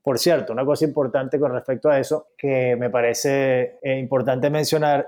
Por 0.00 0.20
cierto, 0.20 0.52
una 0.52 0.64
cosa 0.64 0.84
importante 0.84 1.40
con 1.40 1.50
respecto 1.50 1.88
a 1.88 1.98
eso 1.98 2.28
que 2.38 2.76
me 2.76 2.90
parece 2.90 3.80
eh, 3.82 3.98
importante 3.98 4.50
mencionar 4.50 5.04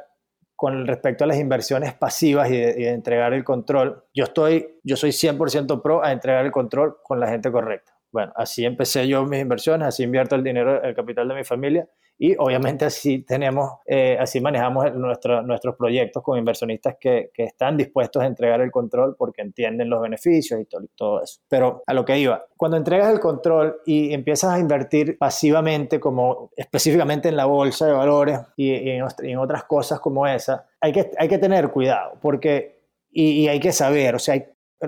con 0.60 0.86
respecto 0.86 1.24
a 1.24 1.26
las 1.26 1.38
inversiones 1.38 1.94
pasivas 1.94 2.50
y 2.50 2.58
de, 2.58 2.90
entregar 2.90 3.32
el 3.32 3.44
control, 3.44 4.04
yo, 4.12 4.24
estoy, 4.24 4.78
yo 4.84 4.94
soy 4.94 5.08
100% 5.08 5.80
pro 5.80 6.04
a 6.04 6.12
entregar 6.12 6.44
el 6.44 6.52
control 6.52 6.98
con 7.02 7.18
la 7.18 7.28
gente 7.28 7.50
correcta. 7.50 7.94
Bueno, 8.12 8.32
así 8.34 8.64
empecé 8.64 9.06
yo 9.06 9.24
mis 9.24 9.40
inversiones, 9.40 9.88
así 9.88 10.02
invierto 10.02 10.34
el 10.34 10.44
dinero, 10.44 10.82
el 10.82 10.94
capital 10.94 11.28
de 11.28 11.34
mi 11.34 11.44
familia 11.44 11.88
y 12.22 12.36
obviamente 12.38 12.84
así 12.84 13.22
tenemos, 13.22 13.78
eh, 13.86 14.18
así 14.20 14.42
manejamos 14.42 14.92
nuestros 14.94 15.74
proyectos 15.74 16.22
con 16.22 16.38
inversionistas 16.38 16.96
que, 17.00 17.30
que, 17.32 17.44
están 17.44 17.78
dispuestos 17.78 18.22
a 18.22 18.26
entregar 18.26 18.60
el 18.60 18.70
control 18.70 19.16
porque 19.16 19.40
entienden 19.40 19.88
los 19.88 20.02
beneficios 20.02 20.60
y 20.60 20.66
todo, 20.66 20.82
todo, 20.94 21.22
eso. 21.22 21.40
Pero 21.48 21.82
a 21.86 21.94
lo 21.94 22.04
que 22.04 22.18
iba, 22.18 22.44
cuando 22.58 22.76
entregas 22.76 23.10
el 23.10 23.20
control 23.20 23.80
y 23.86 24.12
empiezas 24.12 24.52
a 24.52 24.58
invertir 24.58 25.16
pasivamente, 25.16 25.98
como 25.98 26.50
específicamente 26.58 27.30
en 27.30 27.36
la 27.36 27.46
bolsa 27.46 27.86
de 27.86 27.92
valores 27.92 28.38
y, 28.54 28.90
en, 28.90 29.06
en, 29.22 29.38
otras 29.38 29.64
cosas 29.64 29.98
como 29.98 30.26
esa, 30.26 30.66
hay 30.78 30.92
que, 30.92 31.10
hay 31.16 31.26
que 31.26 31.38
tener 31.38 31.70
cuidado 31.70 32.18
porque, 32.20 32.82
y, 33.10 33.44
y 33.44 33.48
hay 33.48 33.60
que 33.60 33.72
saber, 33.72 34.16
o 34.16 34.18
sea, 34.18 34.34
hay, 34.34 34.44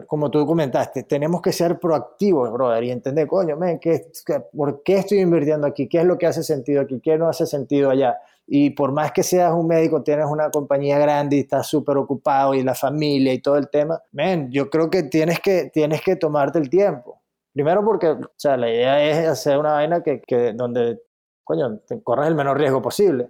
como 0.07 0.31
tú 0.31 0.47
comentaste, 0.47 1.03
tenemos 1.03 1.43
que 1.43 1.53
ser 1.53 1.79
proactivos, 1.79 2.51
brother, 2.53 2.85
y 2.85 2.91
entender, 2.91 3.27
coño, 3.27 3.57
men, 3.57 3.79
¿qué, 3.79 4.07
¿por 4.55 4.83
qué 4.83 4.99
estoy 4.99 5.21
invirtiendo 5.21 5.67
aquí? 5.67 5.89
¿Qué 5.89 5.99
es 5.99 6.05
lo 6.05 6.17
que 6.17 6.27
hace 6.27 6.43
sentido 6.43 6.81
aquí? 6.83 7.01
¿Qué 7.01 7.19
no 7.19 7.29
hace 7.29 7.47
sentido 7.47 7.91
allá? 7.91 8.17
Y 8.47 8.71
por 8.71 8.93
más 8.93 9.13
que 9.13 9.23
seas 9.23 9.53
un 9.53 9.67
médico, 9.67 10.03
tienes 10.03 10.27
una 10.27 10.51
compañía 10.51 10.99
grande 10.99 11.37
y 11.37 11.41
estás 11.41 11.67
súper 11.67 11.97
ocupado 11.99 12.55
y 12.55 12.63
la 12.63 12.75
familia 12.75 13.33
y 13.33 13.41
todo 13.41 13.57
el 13.57 13.69
tema, 13.69 14.03
men, 14.13 14.51
yo 14.51 14.71
creo 14.71 14.89
que 14.89 15.05
tienes 15.05 15.41
que, 15.41 15.71
tienes 15.73 16.01
que 16.03 16.17
tomarte 16.17 16.59
el 16.59 16.71
tiempo. 16.71 17.21
Primero 17.53 17.85
porque, 17.85 18.09
o 18.09 18.31
sea, 18.37 18.57
la 18.57 18.71
idea 18.71 19.03
es 19.05 19.29
hacer 19.29 19.59
una 19.59 19.73
vaina 19.73 20.03
que, 20.03 20.23
que 20.23 20.55
donde, 20.55 21.03
coño, 21.45 21.79
te 21.87 22.03
corras 22.03 22.29
el 22.29 22.35
menor 22.35 22.59
riesgo 22.59 22.81
posible. 22.81 23.29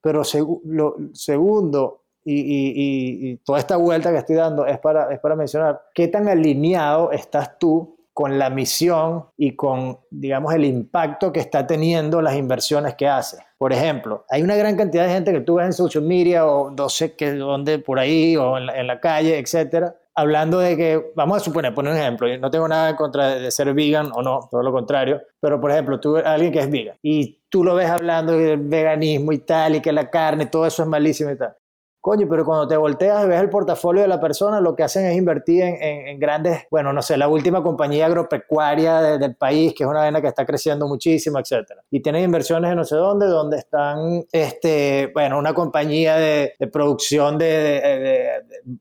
Pero 0.00 0.22
lo, 0.64 0.96
segundo, 1.12 2.03
y, 2.24 3.36
toda 3.44 3.58
esta 3.58 3.76
vuelta 3.76 4.10
que 4.10 4.18
estoy 4.18 4.36
dando 4.36 4.66
es 4.66 4.78
para, 4.78 5.12
es 5.12 5.20
para 5.20 5.36
mencionar 5.36 5.82
qué 5.94 6.08
tan 6.08 6.28
alineado 6.28 7.12
estás 7.12 7.58
tú 7.58 7.96
con 8.12 8.38
la 8.38 8.48
misión 8.48 9.26
y 9.36 9.56
con, 9.56 9.98
digamos, 10.08 10.54
el 10.54 10.64
impacto 10.64 11.32
que 11.32 11.40
está 11.40 11.66
teniendo 11.66 12.22
las 12.22 12.36
inversiones 12.36 12.94
que 12.94 13.08
haces. 13.08 13.40
Por 13.58 13.72
ejemplo, 13.72 14.24
hay 14.30 14.42
una 14.42 14.54
gran 14.54 14.76
cantidad 14.76 15.04
de 15.04 15.12
gente 15.12 15.32
que 15.32 15.40
tú 15.40 15.56
ves 15.56 15.66
en 15.66 15.72
social 15.72 16.04
media 16.04 16.46
o 16.46 16.70
no 16.70 16.88
sé 16.88 17.16
qué, 17.16 17.32
dónde, 17.32 17.80
por 17.80 17.98
ahí 17.98 18.36
o 18.36 18.56
en 18.56 18.66
la, 18.66 18.78
en 18.78 18.86
la 18.86 19.00
calle, 19.00 19.38
etcétera, 19.38 19.96
hablando 20.14 20.60
de 20.60 20.76
que, 20.76 21.12
vamos 21.16 21.38
a 21.38 21.44
suponer, 21.44 21.74
poner 21.74 21.92
un 21.92 21.98
ejemplo, 21.98 22.28
no 22.38 22.50
tengo 22.50 22.68
nada 22.68 22.90
en 22.90 22.96
contra 22.96 23.34
de 23.34 23.50
ser 23.50 23.74
vegan 23.74 24.10
o 24.14 24.22
no, 24.22 24.48
todo 24.48 24.62
lo 24.62 24.70
contrario, 24.70 25.20
pero 25.40 25.60
por 25.60 25.72
ejemplo, 25.72 25.98
tú 25.98 26.16
alguien 26.16 26.52
que 26.52 26.60
es 26.60 26.70
vegan 26.70 26.96
y 27.02 27.40
tú 27.48 27.64
lo 27.64 27.74
ves 27.74 27.90
hablando 27.90 28.32
del 28.32 28.58
veganismo 28.58 29.32
y 29.32 29.38
tal, 29.38 29.76
y 29.76 29.80
que 29.80 29.92
la 29.92 30.08
carne, 30.08 30.46
todo 30.46 30.66
eso 30.66 30.82
es 30.82 30.88
malísimo 30.88 31.30
y 31.32 31.36
tal. 31.36 31.56
Coño, 32.04 32.26
pero 32.28 32.44
cuando 32.44 32.68
te 32.68 32.76
volteas 32.76 33.24
y 33.24 33.28
ves 33.28 33.40
el 33.40 33.48
portafolio 33.48 34.02
de 34.02 34.08
la 34.08 34.20
persona, 34.20 34.60
lo 34.60 34.76
que 34.76 34.82
hacen 34.82 35.06
es 35.06 35.16
invertir 35.16 35.62
en, 35.62 36.18
grandes, 36.18 36.66
bueno, 36.70 36.92
no 36.92 37.00
sé, 37.00 37.16
la 37.16 37.28
última 37.28 37.62
compañía 37.62 38.04
agropecuaria 38.04 39.00
del 39.16 39.36
país, 39.36 39.72
que 39.72 39.84
es 39.84 39.88
una 39.88 40.02
vena 40.02 40.20
que 40.20 40.26
está 40.28 40.44
creciendo 40.44 40.86
muchísimo, 40.86 41.38
etcétera. 41.38 41.80
Y 41.90 42.00
tienen 42.00 42.24
inversiones 42.24 42.72
en 42.72 42.76
no 42.76 42.84
sé 42.84 42.96
dónde, 42.96 43.24
donde 43.24 43.56
están, 43.56 44.22
este, 44.30 45.12
bueno, 45.14 45.38
una 45.38 45.54
compañía 45.54 46.16
de, 46.16 46.52
producción 46.70 47.38
de, 47.38 47.46
de 47.48 48.30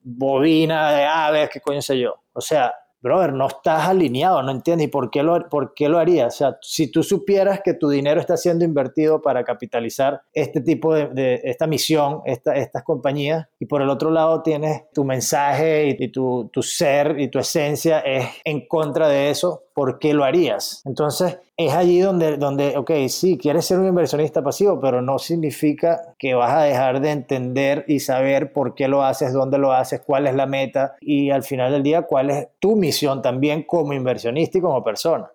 bovina, 0.03 0.91
de 0.91 1.05
aves, 1.05 1.49
qué 1.49 1.61
coño 1.61 1.81
sé 1.81 1.97
yo. 1.97 2.15
O 2.33 2.41
sea, 2.41 2.73
brother, 3.03 3.33
no 3.33 3.47
estás 3.47 3.87
alineado, 3.89 4.41
no 4.41 4.51
entiendes. 4.51 4.87
¿Y 4.87 4.89
por 4.89 5.11
qué, 5.11 5.21
lo, 5.21 5.49
por 5.49 5.73
qué 5.73 5.89
lo 5.89 5.99
harías? 5.99 6.33
O 6.33 6.37
sea, 6.37 6.57
si 6.61 6.89
tú 6.89 7.03
supieras 7.03 7.59
que 7.63 7.73
tu 7.73 7.89
dinero 7.89 8.21
está 8.21 8.37
siendo 8.37 8.63
invertido 8.63 9.21
para 9.21 9.43
capitalizar 9.43 10.21
este 10.33 10.61
tipo 10.61 10.95
de, 10.95 11.41
esta 11.43 11.67
misión, 11.67 12.21
esta, 12.25 12.55
estas 12.55 12.83
compañías, 12.83 13.45
y 13.59 13.65
por 13.65 13.81
el 13.81 13.89
otro 13.89 14.09
lado 14.09 14.41
tienes 14.41 14.83
tu 14.93 15.03
mensaje 15.03 15.95
y, 15.99 16.07
tu, 16.11 16.49
tu 16.51 16.63
ser 16.63 17.19
y 17.19 17.27
tu 17.27 17.39
esencia 17.39 17.99
es 17.99 18.25
en 18.45 18.65
contra 18.67 19.09
de 19.09 19.29
eso, 19.29 19.65
¿por 19.73 19.99
qué 19.99 20.13
lo 20.13 20.23
harías? 20.23 20.81
Entonces, 20.85 21.39
es 21.57 21.73
allí 21.73 21.99
donde, 21.99 22.37
donde, 22.37 22.77
ok, 22.77 22.91
sí, 23.09 23.37
quieres 23.37 23.65
ser 23.65 23.79
un 23.79 23.87
inversionista 23.87 24.43
pasivo, 24.43 24.79
pero 24.79 25.01
no 25.01 25.19
significa 25.19 26.15
que 26.17 26.33
vas 26.33 26.51
a 26.51 26.63
dejar 26.63 27.01
de 27.01 27.11
entender 27.11 27.85
y 27.87 27.99
saber 27.99 28.53
por 28.53 28.75
qué 28.75 28.87
lo 28.87 29.03
haces, 29.03 29.33
dónde 29.33 29.57
lo 29.57 29.71
haces, 29.73 30.01
cuál 30.01 30.27
es 30.27 30.35
la 30.35 30.45
meta 30.45 30.95
y 30.99 31.29
al 31.29 31.43
final 31.43 31.71
del 31.71 31.83
día 31.83 32.03
cuál 32.03 32.29
es 32.29 32.47
tu 32.59 32.75
misión 32.75 33.21
también 33.21 33.63
como 33.63 33.93
inversionista 33.93 34.57
y 34.57 34.61
como 34.61 34.83
persona. 34.83 35.31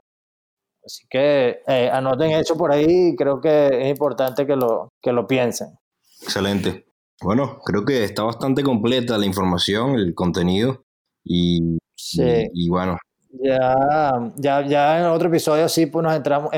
Así 0.84 1.06
que 1.08 1.60
eh, 1.66 1.90
anoten 1.92 2.30
eso 2.30 2.56
por 2.56 2.72
ahí, 2.72 3.14
creo 3.16 3.40
que 3.40 3.66
es 3.66 3.90
importante 3.90 4.46
que 4.46 4.56
lo, 4.56 4.88
que 5.02 5.12
lo 5.12 5.26
piensen. 5.26 5.78
Excelente. 6.22 6.86
Bueno, 7.20 7.58
creo 7.64 7.84
que 7.84 8.04
está 8.04 8.22
bastante 8.22 8.62
completa 8.62 9.18
la 9.18 9.26
información, 9.26 9.96
el 9.96 10.14
contenido 10.14 10.84
y, 11.24 11.78
y 12.14 12.68
bueno, 12.68 12.96
ya, 13.30 14.32
ya, 14.36 14.66
ya 14.66 15.00
en 15.00 15.06
otro 15.06 15.28
episodio 15.28 15.68
sí 15.68 15.86
pues 15.86 16.02
nos, 16.02 16.14
entramos, 16.14 16.50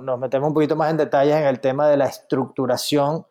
nos 0.00 0.18
metemos 0.18 0.48
un 0.48 0.54
poquito 0.54 0.76
más 0.76 0.90
en 0.90 0.96
detalles 0.96 1.36
en 1.36 1.46
el 1.46 1.60
tema 1.60 1.88
de 1.88 1.96
la 1.96 2.06
estructuración 2.06 3.24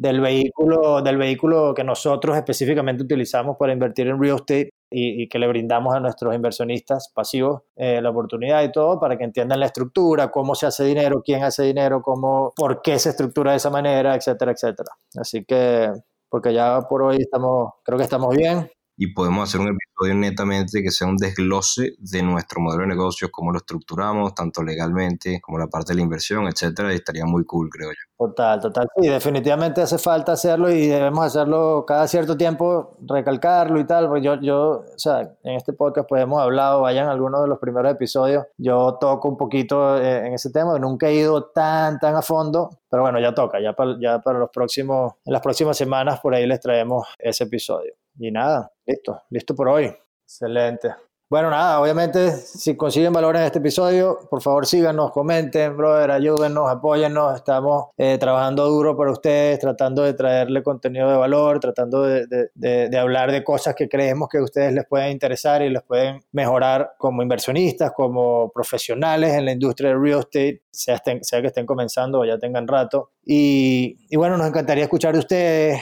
del 0.00 0.22
vehículo, 0.22 1.02
del 1.02 1.18
vehículo 1.18 1.74
que 1.74 1.84
nosotros 1.84 2.34
específicamente 2.34 3.02
utilizamos 3.02 3.58
para 3.58 3.74
invertir 3.74 4.08
en 4.08 4.18
real 4.18 4.36
estate 4.36 4.70
y, 4.90 5.28
que 5.28 5.38
le 5.38 5.46
brindamos 5.46 5.94
a 5.94 6.00
nuestros 6.00 6.34
inversionistas 6.34 7.12
pasivos 7.14 7.64
eh, 7.76 8.00
la 8.00 8.08
oportunidad 8.08 8.62
y 8.62 8.72
todo 8.72 8.98
para 8.98 9.18
que 9.18 9.24
entiendan 9.24 9.60
la 9.60 9.66
estructura, 9.66 10.30
cómo 10.30 10.54
se 10.54 10.64
hace 10.64 10.84
dinero, 10.84 11.22
quién 11.22 11.44
hace 11.44 11.64
dinero, 11.64 12.00
cómo, 12.00 12.54
por 12.56 12.80
qué 12.80 12.98
se 12.98 13.10
estructura 13.10 13.50
de 13.50 13.58
esa 13.58 13.68
manera, 13.68 14.14
etcétera, 14.14 14.52
etcétera. 14.52 14.90
Así 15.16 15.44
que, 15.44 15.92
porque 16.30 16.54
ya 16.54 16.80
por 16.88 17.02
hoy 17.02 17.18
estamos, 17.20 17.74
creo 17.84 17.98
que 17.98 18.04
estamos 18.04 18.34
bien. 18.34 18.70
Y 19.00 19.14
podemos 19.14 19.48
hacer 19.48 19.62
un 19.62 19.68
episodio 19.68 20.14
netamente 20.14 20.82
que 20.82 20.90
sea 20.90 21.08
un 21.08 21.16
desglose 21.16 21.94
de 21.96 22.22
nuestro 22.22 22.60
modelo 22.60 22.82
de 22.82 22.88
negocios, 22.88 23.30
cómo 23.32 23.50
lo 23.50 23.56
estructuramos, 23.56 24.34
tanto 24.34 24.62
legalmente 24.62 25.40
como 25.40 25.56
la 25.56 25.68
parte 25.68 25.92
de 25.92 25.96
la 25.96 26.02
inversión, 26.02 26.46
etcétera, 26.46 26.92
y 26.92 26.96
estaría 26.96 27.24
muy 27.24 27.46
cool, 27.46 27.70
creo 27.70 27.88
yo. 27.92 28.26
Total, 28.26 28.60
total. 28.60 28.88
Sí, 29.00 29.08
definitivamente 29.08 29.80
hace 29.80 29.96
falta 29.96 30.32
hacerlo 30.32 30.70
y 30.70 30.86
debemos 30.86 31.24
hacerlo 31.24 31.86
cada 31.86 32.06
cierto 32.08 32.36
tiempo, 32.36 32.98
recalcarlo 33.00 33.80
y 33.80 33.86
tal, 33.86 34.06
porque 34.06 34.20
yo, 34.20 34.38
yo, 34.42 34.84
o 34.94 34.98
sea, 34.98 35.20
en 35.44 35.54
este 35.54 35.72
podcast 35.72 36.06
pues 36.06 36.22
hemos 36.22 36.42
hablado, 36.42 36.82
vayan 36.82 37.08
algunos 37.08 37.40
de 37.40 37.48
los 37.48 37.58
primeros 37.58 37.90
episodios, 37.90 38.44
yo 38.58 38.98
toco 39.00 39.30
un 39.30 39.38
poquito 39.38 39.96
eh, 39.96 40.26
en 40.26 40.34
ese 40.34 40.50
tema, 40.50 40.78
nunca 40.78 41.08
he 41.08 41.14
ido 41.14 41.44
tan, 41.44 41.98
tan 41.98 42.16
a 42.16 42.20
fondo, 42.20 42.68
pero 42.90 43.04
bueno, 43.04 43.18
ya 43.18 43.32
toca, 43.32 43.58
ya 43.62 43.72
para, 43.72 43.96
ya 43.98 44.18
para 44.18 44.38
los 44.38 44.50
próximos, 44.50 45.14
en 45.24 45.32
las 45.32 45.40
próximas 45.40 45.78
semanas 45.78 46.20
por 46.20 46.34
ahí 46.34 46.46
les 46.46 46.60
traemos 46.60 47.08
ese 47.18 47.44
episodio. 47.44 47.94
Y 48.18 48.30
nada, 48.30 48.70
listo, 48.90 49.22
listo 49.30 49.54
por 49.54 49.68
hoy. 49.68 49.94
Excelente. 50.24 50.94
Bueno, 51.28 51.48
nada, 51.48 51.80
obviamente, 51.80 52.32
si 52.32 52.76
consiguen 52.76 53.12
valor 53.12 53.36
en 53.36 53.42
este 53.44 53.60
episodio, 53.60 54.18
por 54.28 54.42
favor 54.42 54.66
síganos, 54.66 55.12
comenten, 55.12 55.76
brother, 55.76 56.10
ayúdennos, 56.10 56.68
apóyennos. 56.68 57.36
Estamos 57.36 57.90
eh, 57.96 58.18
trabajando 58.18 58.66
duro 58.66 58.96
para 58.96 59.12
ustedes, 59.12 59.60
tratando 59.60 60.02
de 60.02 60.14
traerle 60.14 60.60
contenido 60.64 61.08
de 61.08 61.16
valor, 61.16 61.60
tratando 61.60 62.02
de, 62.02 62.98
hablar 62.98 63.30
de 63.30 63.44
cosas 63.44 63.76
que 63.76 63.88
creemos 63.88 64.28
que 64.28 64.38
a 64.38 64.42
ustedes 64.42 64.72
les 64.72 64.84
pueden 64.88 65.12
interesar 65.12 65.62
y 65.62 65.70
les 65.70 65.84
pueden 65.84 66.18
mejorar 66.32 66.94
como 66.98 67.22
inversionistas, 67.22 67.92
como 67.92 68.50
profesionales 68.52 69.32
en 69.34 69.44
la 69.44 69.52
industria 69.52 69.90
del 69.90 70.02
real 70.02 70.18
estate, 70.18 70.64
sea, 70.72 70.96
estén, 70.96 71.22
sea 71.22 71.40
que 71.40 71.46
estén 71.46 71.64
comenzando 71.64 72.18
o 72.18 72.24
ya 72.24 72.38
tengan 72.38 72.66
rato. 72.66 73.12
Y, 73.24 73.98
y 74.08 74.16
bueno, 74.16 74.36
nos 74.36 74.48
encantaría 74.48 74.82
escuchar 74.82 75.12
de 75.12 75.20
ustedes 75.20 75.80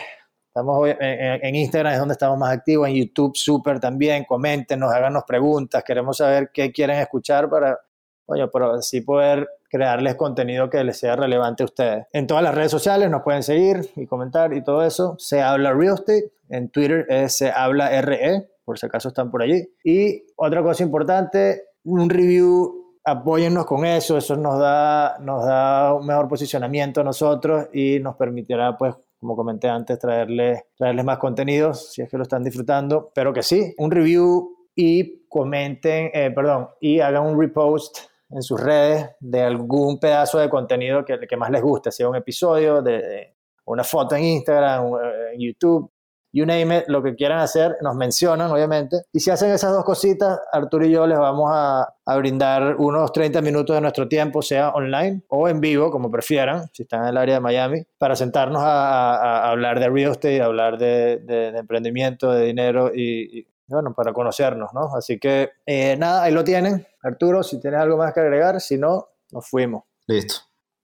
Estamos 0.59 0.89
en, 0.99 1.55
Instagram 1.55 1.93
es 1.93 1.99
donde 2.01 2.15
estamos 2.15 2.37
más 2.37 2.51
activos, 2.51 2.89
en 2.89 2.97
YouTube 2.97 3.37
súper 3.37 3.79
también, 3.79 4.25
coméntenos, 4.25 4.93
háganos 4.93 5.23
preguntas, 5.25 5.85
queremos 5.85 6.17
saber 6.17 6.51
qué 6.53 6.73
quieren 6.73 6.99
escuchar 6.99 7.49
para, 7.49 7.79
oye, 8.27 8.45
pero 8.49 8.73
así 8.73 9.01
poder 9.03 9.49
crearles 9.71 10.17
contenido 10.17 10.69
que 10.69 10.83
les 10.83 10.99
sea 10.99 11.15
relevante 11.15 11.63
a 11.63 11.67
ustedes. 11.67 12.07
En 12.13 12.27
todas 12.27 12.43
las 12.43 12.57
redes 12.57 12.73
sociales 12.73 13.09
nos 13.09 13.23
pueden 13.23 13.45
seguir 13.45 13.89
y 13.95 14.07
comentar 14.09 14.53
y 14.53 14.65
todo 14.65 14.83
eso. 14.83 15.15
Se 15.19 15.41
habla 15.41 15.73
real 15.73 15.95
estate, 15.95 16.33
en 16.49 16.71
Twitter 16.71 17.07
es 17.09 17.37
se 17.37 17.53
habla 17.53 18.01
RE, 18.03 18.51
por 18.65 18.81
si 18.81 18.87
acaso 18.87 19.11
están 19.11 19.31
por 19.31 19.43
allí. 19.43 19.65
Y 19.85 20.25
otra 20.35 20.61
cosa 20.65 20.83
importante, 20.83 21.69
un 21.85 22.11
review 22.11 22.97
apóyennos 23.05 23.65
con 23.65 23.87
eso, 23.87 24.19
eso 24.19 24.37
nos 24.37 24.59
da, 24.59 25.19
nos 25.21 25.47
da 25.47 25.95
un 25.95 26.05
mejor 26.05 26.27
posicionamiento 26.27 27.01
a 27.01 27.05
nosotros 27.05 27.69
y 27.73 28.01
nos 28.01 28.17
permitirá 28.17 28.77
pues 28.77 28.97
como 29.19 29.37
comenté 29.37 29.69
antes, 29.69 29.99
traerles, 29.99 30.63
más 31.05 31.19
contenidos 31.19 31.93
si 31.93 32.03
es 32.03 32.09
que 32.09 32.17
lo 32.17 32.23
están 32.23 32.43
disfrutando. 32.43 33.11
Pero 33.15 33.33
que 33.33 33.43
sí, 33.43 33.75
un 33.79 33.91
review 33.91 34.57
y 34.75 35.27
comenten, 35.29 36.11
eh, 36.15 36.31
perdón, 36.31 36.69
y 36.81 37.01
hagan 37.01 37.27
un 37.27 37.41
repost 37.41 37.99
en 38.31 38.43
sus 38.43 38.61
redes 38.61 39.11
de 39.21 39.43
algún 39.43 39.99
pedazo 39.99 40.39
de 40.39 40.49
contenido 40.49 41.05
que, 41.05 41.19
que 41.19 41.37
más 41.37 41.51
les 41.51 41.63
guste, 41.63 41.91
sea 41.91 42.09
un 42.09 42.17
episodio, 42.17 42.83
de, 42.83 43.35
una 43.69 43.85
foto 43.85 44.17
en 44.17 44.25
Instagram, 44.25 44.87
eh, 44.87 45.35
en 45.35 45.41
YouTube, 45.41 45.91
you 46.33 46.45
name 46.45 46.79
it, 46.79 46.85
lo 46.89 47.03
que 47.03 47.15
quieran 47.15 47.39
hacer, 47.41 47.77
nos 47.81 47.95
mencionan, 47.95 48.51
obviamente. 48.51 49.03
Y 49.13 49.21
si 49.21 49.31
hacen 49.31 49.51
esas 49.51 49.73
dos 49.73 49.85
cositas, 49.85 50.41
Arturo 50.53 50.85
y 50.85 50.91
yo 50.91 51.07
les 51.07 51.19
vamos 51.19 51.51
a, 51.53 51.95
a, 52.05 52.17
brindar 52.17 52.77
unos 52.77 53.13
30 53.13 53.41
minutos 53.43 53.75
de 53.75 53.81
nuestro 53.81 54.09
tiempo, 54.09 54.43
sea 54.43 54.71
online 54.71 55.23
o 55.29 55.49
en 55.49 55.61
vivo, 55.61 55.91
como 55.91 56.11
prefieran, 56.11 56.69
si 56.73 56.83
están 56.83 57.03
en 57.03 57.09
el 57.09 57.17
área 57.17 57.37
de 57.37 57.41
Miami, 57.41 57.87
para 57.99 58.17
sentarnos 58.17 58.63
a, 58.63 59.17
a, 59.17 59.51
hablar 59.51 59.81
de 59.81 59.89
real 59.89 60.13
estate, 60.13 60.43
hablar 60.43 60.79
de, 60.79 61.19
de, 61.19 61.49
emprendimiento, 61.49 62.31
de 62.31 62.47
dinero 62.47 62.91
y, 62.95 63.47
bueno, 63.67 63.93
para 63.95 64.13
conocernos, 64.13 64.73
¿no? 64.73 64.95
Así 64.97 65.19
que 65.19 65.51
eh, 65.67 65.97
nada, 65.99 66.23
ahí 66.23 66.33
lo 66.33 66.43
tienen. 66.43 66.87
Arturo, 67.03 67.43
si 67.43 67.61
tienes 67.61 67.81
algo 67.81 67.97
más 67.99 68.15
que 68.15 68.21
agregar, 68.21 68.61
si 68.61 68.79
no, 68.79 69.09
nos 69.31 69.47
fuimos. 69.47 69.85
Listo. 70.07 70.37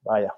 Vaya. 0.02 0.34